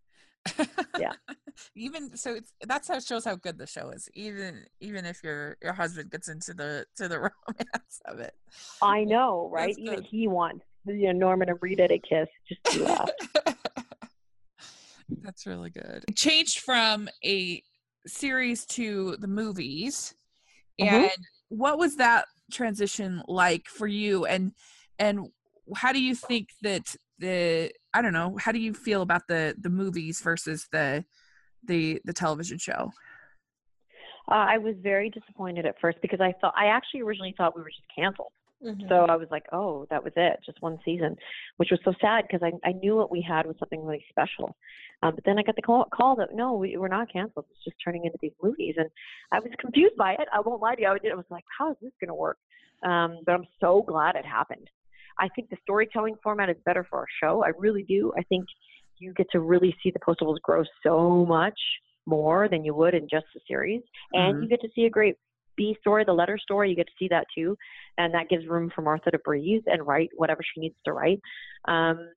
[0.98, 1.12] Yeah.
[1.74, 4.08] even so, it's, that's how it shows how good the show is.
[4.14, 8.34] Even even if your your husband gets into the to the romance of it.
[8.82, 9.74] I know, right?
[9.78, 12.28] Even he wants you know Norman and Rita to kiss.
[12.48, 13.10] Just to laugh.
[15.22, 16.04] That's really good.
[16.08, 17.62] It changed from a
[18.06, 20.14] series to the movies.
[20.80, 20.86] Mhm.
[20.86, 24.52] And what was that transition like for you and
[24.98, 25.28] and
[25.76, 29.54] how do you think that the I don't know, how do you feel about the
[29.60, 31.04] the movies versus the
[31.64, 32.90] the the television show?
[34.30, 37.62] Uh, I was very disappointed at first because I thought I actually originally thought we
[37.62, 38.32] were just canceled.
[38.62, 38.88] Mhm.
[38.88, 41.16] So I was like, oh, that was it, just one season,
[41.56, 44.54] which was so sad because I, I knew what we had was something really special.
[45.02, 47.46] Um, but then I got the call, call that no, we, we're not canceled.
[47.50, 48.90] It's just turning into these movies, and
[49.32, 50.28] I was confused by it.
[50.32, 50.88] I won't lie to you.
[50.88, 52.36] I was, I was like, how is this going to work?
[52.82, 54.68] Um, but I'm so glad it happened.
[55.20, 57.44] I think the storytelling format is better for our show.
[57.44, 58.12] I really do.
[58.18, 58.44] I think
[58.98, 61.58] you get to really see the Postables grow so much
[62.06, 63.82] more than you would in just the series,
[64.14, 64.42] and Mhm.
[64.42, 65.16] you get to see a great
[65.56, 66.70] B story, the letter story.
[66.70, 67.56] You get to see that too,
[67.98, 71.20] and that gives room for Martha to breathe and write whatever she needs to write.
[71.68, 72.10] Um,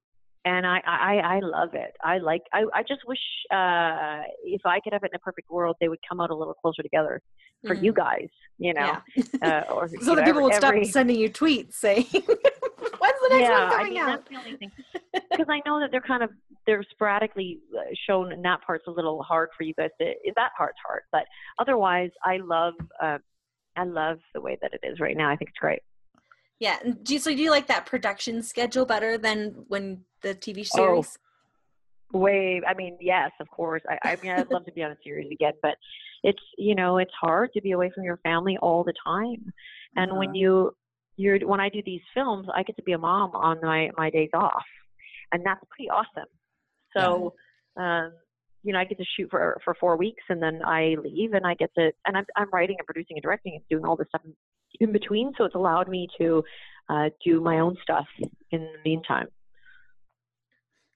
[0.46, 1.92] and I, I, I love it.
[2.04, 2.42] I like.
[2.54, 3.20] I, I just wish
[3.52, 6.36] uh, if I could have it in a perfect world, they would come out a
[6.36, 7.22] little closer together
[7.66, 8.28] for you guys.
[8.58, 9.24] You know, Yeah.
[9.42, 12.06] uh, or so you that know, people would every, stop sending you tweets saying,
[13.04, 14.72] "When's the next yeah, one I coming mean out?" that's the only thing
[15.32, 16.30] because I know that they're kind of
[16.66, 20.14] they're sporadically uh, shown, and that part's a little hard for you guys to.
[20.36, 21.26] That part's hard, but
[21.60, 22.74] otherwise, I love.
[23.02, 23.18] Uh,
[23.76, 25.30] I love the way that it is right now.
[25.30, 25.82] I think it's great.
[26.60, 26.78] Yeah.
[27.02, 30.64] Do you, so do you like that production schedule better than when the TV Oh,
[30.64, 31.18] series?
[32.14, 33.82] Way, I mean, yes, of course.
[33.90, 35.76] I, I mean, I'd love to be on a series again, but
[36.24, 39.52] it's you know, it's hard to be away from your family all the time.
[39.96, 40.38] And when Mhm.
[40.38, 40.76] you
[41.16, 44.10] you're when I do these films, I get to be a mom on my my
[44.10, 44.64] days off,
[45.32, 46.30] and that's pretty awesome.
[46.96, 47.34] So,
[47.78, 48.14] um,
[48.64, 51.46] you know, I get to shoot for for four weeks, and then I leave, and
[51.46, 54.08] I get to and I'm I'm writing and producing and directing and doing all this
[54.10, 54.34] stuff in,
[54.80, 55.34] in between.
[55.38, 56.44] So it's allowed me to
[56.90, 58.08] uh, do my own stuff
[58.52, 59.28] in the meantime.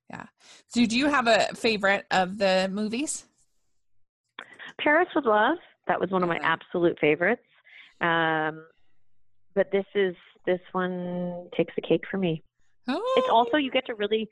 [0.10, 0.26] Yeah.
[0.68, 3.26] So do you have a favorite of the movies?
[4.80, 5.58] Paris with Love.
[5.88, 7.42] That was one of my absolute favorites.
[8.02, 8.66] Um,
[9.58, 10.16] but this is
[10.46, 12.42] this one takes the cake for me.
[12.88, 14.30] Oh, It's also you get to really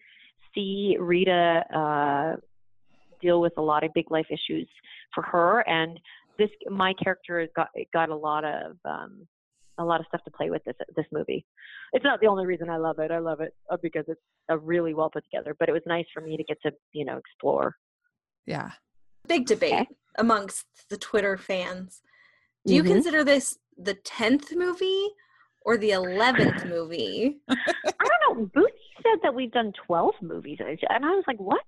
[0.54, 2.36] see Rita uh,
[3.20, 4.70] deal with a lot of big life issues
[5.14, 6.00] for her, and
[6.38, 9.28] this my character has got got a lot of um,
[9.80, 11.44] a lot of stuff to play with this this movie.
[11.92, 13.10] It's not the only reason I love it.
[13.12, 15.56] I love it uh, because it's a really well put together.
[15.60, 17.76] But it was nice for me to get to you know explore.
[18.46, 18.70] yeah.
[19.28, 19.88] Big debate Okay.
[20.20, 22.04] amongst the Twitter fans.
[22.68, 22.88] Do you Mhm.
[22.94, 25.08] consider this the tenth movie
[25.62, 27.38] or the eleventh movie?
[27.50, 28.46] I don't know.
[28.54, 31.62] Booty said that we've done 12 movies, and I was like, "What?"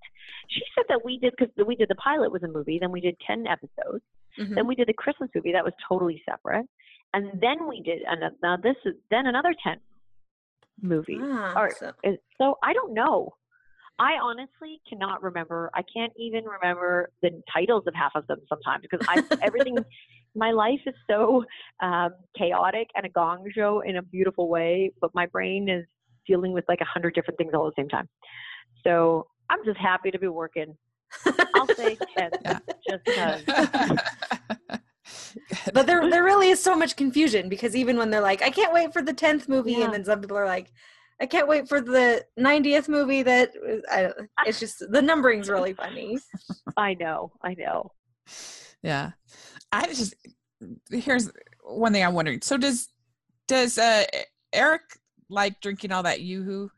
[0.49, 3.01] She said that we did because we did the pilot was a movie, then we
[3.01, 4.03] did 10 episodes,
[4.37, 4.55] Mhm.
[4.55, 6.67] then we did the Christmas movie that was totally separate,
[7.13, 9.79] and then we did and now this is then another 10
[10.81, 11.21] movies.
[11.23, 11.73] Ah, right.
[11.75, 11.91] so-
[12.37, 13.33] So I don't know.
[13.99, 15.71] I honestly cannot remember.
[15.73, 19.77] I can't even remember the titles of half of them sometimes because I everything.
[20.37, 21.43] My life is so
[21.81, 25.83] um, chaotic and a gong show in a beautiful way, but my brain is
[26.27, 28.07] dealing with like a hundred different things all at the same time.
[28.85, 30.77] So I'm just happy to be working.
[31.55, 32.59] I'll say ten, Yeah.
[32.87, 33.41] just because.
[35.73, 38.73] but there there really is so much confusion because even when they're like, I can't
[38.73, 39.85] wait for the tenth movie, Yeah.
[39.85, 40.71] and then some people are like,
[41.19, 43.23] I can't wait for the ninetieth movie.
[43.23, 43.53] That
[43.91, 44.11] I,
[44.45, 46.19] it's just the numbering's really funny.
[46.75, 47.91] I know, I know.
[48.83, 49.11] yeah.
[49.71, 50.15] I just
[50.89, 51.31] here's
[51.63, 52.41] one thing I'm wondering.
[52.41, 52.89] So does
[53.47, 54.05] does uh
[54.53, 54.81] Eric
[55.29, 56.71] like drinking all that yoo-hoo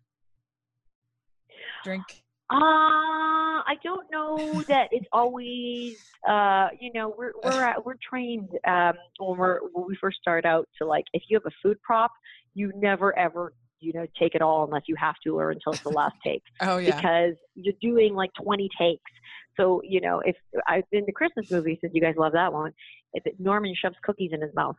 [1.83, 2.03] drink?
[2.51, 5.97] Uh, I don't know that it's always.
[6.27, 10.43] Uh, you know, we're we're at, we're trained um, when we're when we first start
[10.45, 12.11] out to like if you have a food prop,
[12.55, 15.83] you never ever you know take it all unless you have to or until it's
[15.83, 16.95] the last take Oh yeah.
[16.95, 19.11] because you're doing like 20 takes.
[19.59, 20.35] So you know if
[20.67, 22.71] I in the Christmas movie, since you guys love that one,
[23.13, 24.75] if it, Norman shoves cookies in his mouth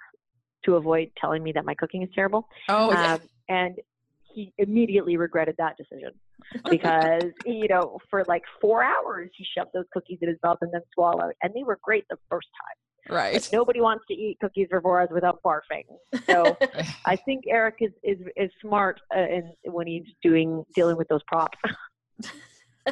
[0.64, 3.14] to avoid telling me that my cooking is terrible Oh yeah.
[3.14, 3.76] um, and
[4.34, 6.10] he immediately regretted that decision
[6.68, 10.72] because you know for like four hours he shoved those cookies in his mouth and
[10.72, 13.34] then swallowed and they were great the first time right.
[13.34, 15.84] Like, nobody wants to eat cookies for four hours without barfing
[16.28, 16.56] so
[17.06, 21.22] i think eric is is, is smart uh, in when he's doing dealing with those
[21.26, 21.58] props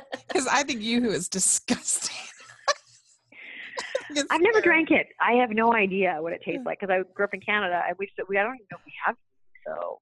[0.29, 2.17] Because I think yoo-hoo is disgusting.
[4.31, 7.25] I've never drank it i have no idea what it tastes like because i grew
[7.25, 9.17] up in canada and we we i don't even know if we have
[9.67, 10.01] so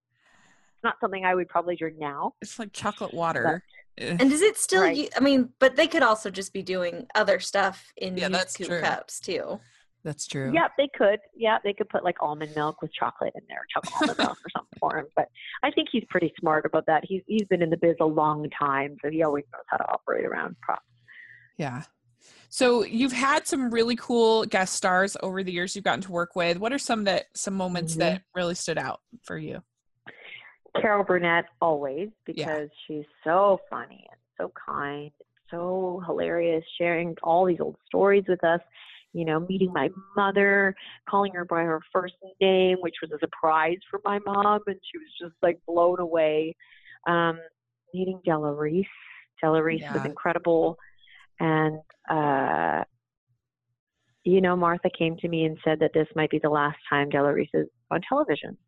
[0.75, 3.62] it's not something i would probably drink now It's like chocolate water.
[3.99, 4.83] Eh, And is it still?
[4.83, 4.97] Right.
[4.97, 8.41] u- I mean, but they could also just be doing other stuff in Yeah, used
[8.41, 8.81] that's scoop true.
[8.81, 9.61] cups too.
[10.05, 10.53] That's true.
[10.55, 11.18] Yeah, they could.
[11.34, 14.51] Yeah, they could put like almond milk with chocolate in there, chocolate almond milk or
[14.57, 15.07] something for him.
[15.16, 15.28] But
[15.64, 17.03] I think he's pretty smart about that.
[17.05, 19.84] He's he's been in the biz a long time, so he always knows how to
[19.90, 20.84] operate around props.
[21.57, 21.82] Yeah.
[22.49, 26.36] So you've had some really cool guest stars over the years you've gotten to work
[26.36, 26.59] with.
[26.59, 27.99] What are some that some moments Mhm.
[27.99, 29.62] that really stood out for you?
[30.80, 37.44] Carol Burnett always because she's so funny and so kind, and so hilarious, sharing all
[37.47, 38.61] these old stories with us.
[39.17, 40.75] You know, meeting my mother,
[41.09, 44.99] calling her by her first name, which was a surprise for my mom, and she
[44.99, 46.55] was just like blown away.
[47.07, 47.41] Um,
[47.95, 48.87] meeting Della Reese.
[49.41, 50.77] Della Reese was incredible.
[51.41, 51.79] And,
[52.11, 52.85] uh,
[54.25, 57.09] you know, Martha came to me and said that this might be the last time
[57.09, 58.59] Della Reese is on television.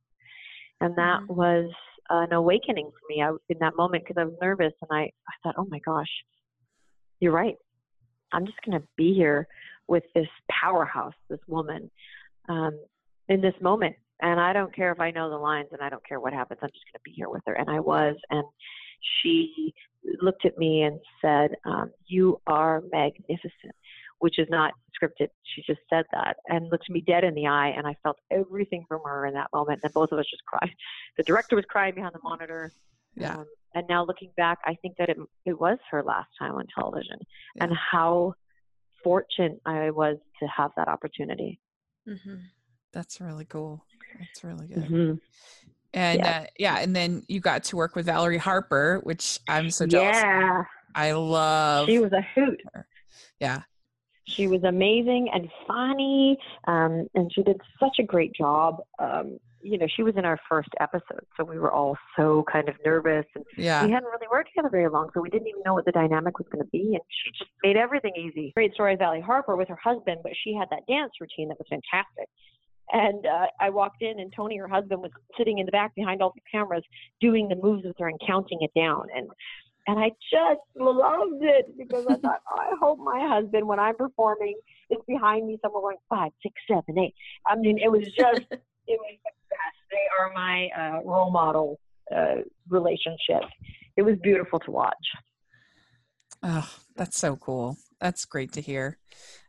[0.80, 1.36] And that Mhm.
[1.36, 1.70] was
[2.08, 5.32] an awakening for me I, in that moment because I was nervous and I, I
[5.42, 6.24] thought, oh my gosh,
[7.20, 7.56] you're right.
[8.32, 9.46] I'm just going to be here
[9.88, 11.90] with this powerhouse, this woman,
[12.48, 12.78] um,
[13.28, 13.96] in this moment.
[14.20, 16.60] And I don't care if I know the lines and I don't care what happens.
[16.62, 17.54] I'm just going to be here with her.
[17.54, 18.16] And I was.
[18.30, 18.44] And
[19.22, 19.74] she
[20.20, 23.74] looked at me and said, um, You are magnificent,
[24.18, 25.28] which is not scripted.
[25.54, 27.68] She just said that and looked me dead in the eye.
[27.76, 29.80] And I felt everything from her in that moment.
[29.84, 30.70] And both of us just cried.
[31.16, 32.72] The director was crying behind the monitor.
[33.14, 33.36] Yeah.
[33.36, 36.66] Um, and now looking back, I think that it, it was her last time on
[36.74, 37.18] television
[37.54, 37.64] Yeah.
[37.64, 38.34] and how
[39.04, 41.60] fortunate I was to have that opportunity.
[42.06, 42.34] hmm
[42.92, 43.84] That's really cool.
[44.18, 44.84] That's really good.
[44.84, 45.14] Mm-hmm.
[45.94, 46.40] And Yeah.
[46.40, 50.16] uh, yeah, and then you got to work with Valerie Harper, which I'm so jealous.
[50.18, 50.22] of.
[50.22, 50.62] Yeah,
[50.94, 51.86] I love.
[51.88, 52.60] she was a hoot.
[53.40, 53.62] yeah,
[54.26, 58.80] She was amazing and funny, um, and she did such a great job.
[58.98, 62.68] Um, you know, she was in our first episode, so we were all so kind
[62.68, 65.62] of nervous, and yeah, we hadn't really worked together very long, so we didn't even
[65.64, 66.94] know what the dynamic was going to be.
[66.94, 68.52] And she just made everything easy.
[68.54, 71.58] Great story of Valerie Harper with her husband, but she had that dance routine that
[71.58, 72.28] was fantastic.
[72.90, 76.22] And uh, I walked in, and Tony, her husband, was sitting in the back behind
[76.22, 76.82] all the cameras,
[77.20, 79.06] doing the moves with her and counting it down.
[79.14, 79.28] And
[79.88, 83.96] and I just loved it because I thought, oh, I hope my husband, when I'm
[83.96, 84.54] performing,
[84.90, 87.14] is behind me somewhere going five, six, seven, eight.
[87.46, 88.42] I mean, it was just,
[88.88, 89.76] it was the best.
[89.90, 91.78] They are my uh, role model
[92.14, 93.42] uh, relationship.
[93.96, 94.94] It was beautiful to watch.
[96.42, 97.76] Oh, that's so cool.
[98.00, 98.98] That's great to hear.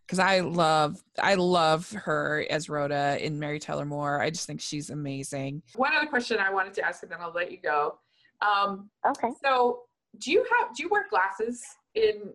[0.05, 4.19] Because I love, I love her as Rhoda in Mary Tyler Moore.
[4.21, 5.61] I just think she's amazing.
[5.75, 7.99] One other question I wanted to ask, and then I'll let you go.
[8.41, 9.29] Um, Okay.
[9.43, 9.81] so,
[10.17, 11.63] do you have do you wear glasses
[11.93, 12.33] in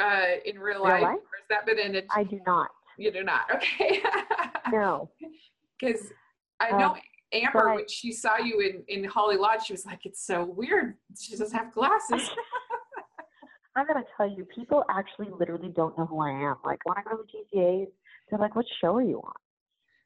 [0.00, 1.14] uh, in real Real life, life?
[1.16, 2.68] or has that been in a I do not.
[2.98, 3.42] You do not.
[3.54, 4.02] Okay.
[4.72, 5.08] No.
[5.78, 6.12] Because
[6.60, 7.00] I know Um,
[7.32, 10.44] Amber, but when she saw you in, in Holly Lodge, she was like, it's so
[10.44, 10.96] weird.
[11.18, 12.30] She doesn't have glasses.
[13.76, 16.56] I gotta tell you, people actually literally don't know who I am.
[16.64, 17.86] Like when I go to the GCAs,
[18.28, 19.32] they're like, "What show are you on?"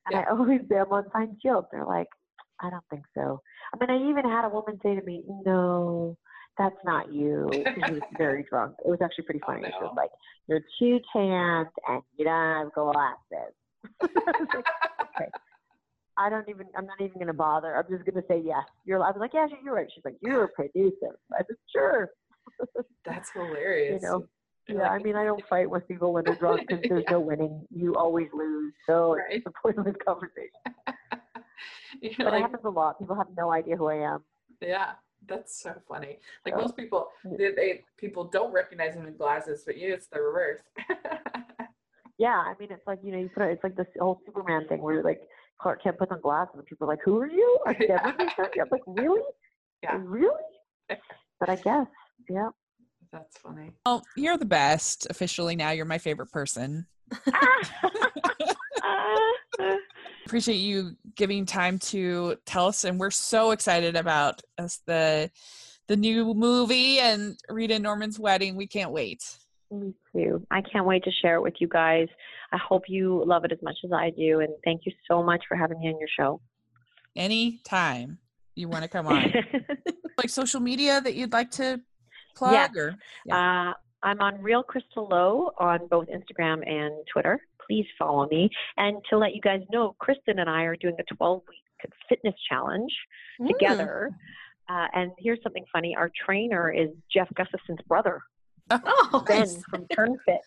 [0.07, 1.66] And I always say I'm on Fine Field.
[1.73, 2.09] They're like,
[2.61, 3.41] "I don't think so."
[3.73, 6.18] I mean, I even had a woman say to me, "No,
[6.59, 7.49] that's not you."
[7.87, 8.75] She was very drunk.
[8.85, 9.64] It was actually pretty Oh, funny.
[9.64, 10.11] She was like,
[10.49, 13.55] "You're too tanned and you don't have glasses."
[14.03, 14.66] Like,
[15.18, 15.31] okay.
[16.23, 16.66] I don't even.
[16.77, 17.75] I'm not even gonna bother.
[17.77, 18.64] I'm just gonna say yes.
[18.85, 19.03] You're.
[19.03, 19.89] I was like, yeah, you're right.
[19.95, 21.18] She's like, you're a producer.
[21.33, 22.11] I said, sure.
[23.05, 24.03] That's hilarious.
[24.03, 24.25] You know,
[24.68, 27.20] You're Yeah, I mean, I don't fight with people when they're drunk because there's no
[27.31, 27.66] winning.
[27.70, 28.73] You always lose.
[28.87, 29.37] So Right.
[29.37, 30.62] it's a pointless conversation.
[32.01, 32.99] you're But it like, happens a lot.
[32.99, 34.25] People have no idea who I am.
[34.61, 34.93] yeah,
[35.29, 36.18] that's so funny.
[36.45, 40.07] Like So- most people, they, they people don't recognize them in glasses, but you, it's
[40.09, 40.61] the reverse.
[42.18, 44.68] Yeah, I mean, it's like you know, you put it, it's like this whole Superman
[44.68, 45.20] thing where like
[45.62, 48.28] Clark Kent puts on glasses and people are like, "Who are you?" I've never been
[48.34, 48.50] sure.
[48.60, 49.22] I'm like, "Really?
[49.82, 49.98] Yeah.
[50.02, 50.42] really?"
[51.38, 51.86] But I guess,
[52.28, 52.50] yeah.
[53.12, 53.70] that's funny.
[53.86, 55.06] Well, you're the best.
[55.08, 56.86] Officially now, you're my favorite person.
[60.26, 65.30] Appreciate you giving time to tell us, and we're so excited about us the
[65.88, 68.56] the new movie and Rita Norman's wedding.
[68.56, 69.22] We can't wait.
[69.70, 70.46] Me too.
[70.50, 72.08] I can't wait to share it with you guys.
[72.53, 75.42] I hope you love it as much as I do, and thank you so much
[75.48, 76.40] for having me on your show.
[77.16, 78.18] Anytime
[78.55, 79.32] you want to come on,
[80.18, 81.80] like social media that you'd like to
[82.34, 82.94] plug, or
[83.30, 83.72] Uh,
[84.03, 87.38] I'm on Real Crystal Lowe on both Instagram and Twitter.
[87.66, 88.50] Please follow me.
[88.76, 92.34] And to let you guys know, Kristin and I are doing a 12 week fitness
[92.48, 92.92] challenge
[93.40, 93.48] Mm.
[93.48, 94.11] together.
[94.68, 98.20] Uh, and here's something funny our trainer is Geoff Gustafson's brother,
[98.70, 99.62] Oh, Ben nice.
[99.70, 100.38] from TurnFit.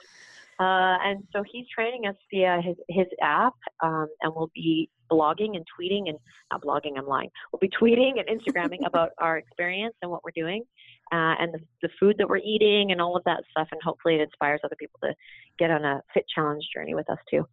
[0.59, 5.55] Uh, and so he's training us via his, his app, um, and we'll be blogging
[5.55, 6.17] and tweeting and
[6.51, 7.29] not blogging, I'm lying.
[7.51, 10.63] We'll be tweeting and Instagramming about our experience and what we're doing,
[11.11, 13.67] uh, and the, the food that we're eating and all of that stuff.
[13.71, 15.13] And hopefully, it inspires other people to
[15.59, 17.45] get on a fit challenge journey with us too.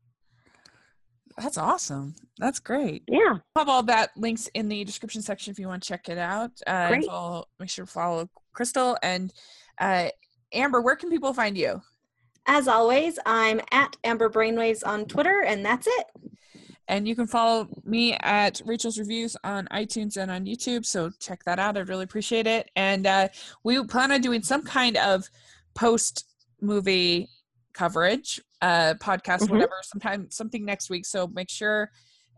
[1.36, 2.14] that's awesome.
[2.38, 3.02] That's great.
[3.08, 6.08] Yeah, I'll have all that links in the description section if you want to check
[6.08, 6.52] it out.
[6.66, 7.08] Uh, Great.
[7.58, 9.32] make sure to follow Crystal and
[9.80, 10.08] uh,
[10.52, 10.80] Amber.
[10.80, 11.82] Where can people find you?
[12.46, 16.06] As always, I'm at Amber Brainwaves on Twitter, and that's it.
[16.88, 20.84] And you can follow me at Rachel's Reviews on iTunes and on YouTube.
[20.84, 21.76] So check that out.
[21.76, 22.70] I'd really appreciate it.
[22.74, 23.28] And uh,
[23.62, 25.24] we plan on doing some kind of
[25.74, 26.26] post
[26.60, 27.28] movie
[27.72, 29.50] coverage, uh, podcast, Mhm.
[29.50, 31.06] whatever, sometime something next week.
[31.06, 31.90] So make sure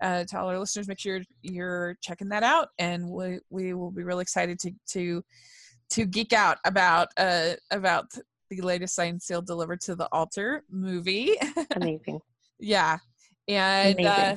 [0.02, 3.92] uh, to all our listeners, make sure you're checking that out, and we we will
[3.92, 5.24] be really excited to to
[5.90, 8.06] to geek out about uh about
[8.50, 11.36] the latest Signed Sealed Delivered to the altar movie.
[11.76, 12.20] Amazing.
[12.58, 12.98] yeah,
[13.48, 14.36] and uh,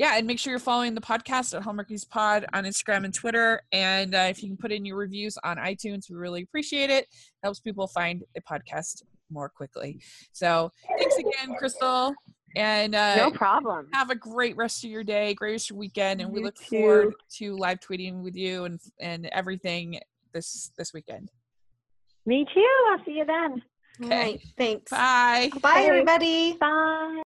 [0.00, 3.60] yeah, and make sure you're following the podcast at Hallmarkies Pod on Instagram and Twitter.
[3.70, 7.06] And uh, if you can put in your reviews on iTunes, we really appreciate it.
[7.42, 10.00] Helps people find the podcast more quickly.
[10.32, 12.14] So thanks again, Crystal.
[12.56, 13.88] And uh, no problem.
[13.92, 16.56] have a great rest of your day, great rest of your weekend, and we look
[16.56, 16.80] too.
[16.80, 20.00] forward to live tweeting with you and and everything
[20.32, 21.30] this this weekend.
[22.26, 22.86] Me too.
[22.90, 23.62] I'll see you then.
[24.02, 24.40] All right.
[24.56, 24.90] Thanks.
[24.90, 25.50] Bye.
[25.52, 25.82] Bye, Bye.
[25.82, 26.54] everybody.
[26.54, 27.22] Bye.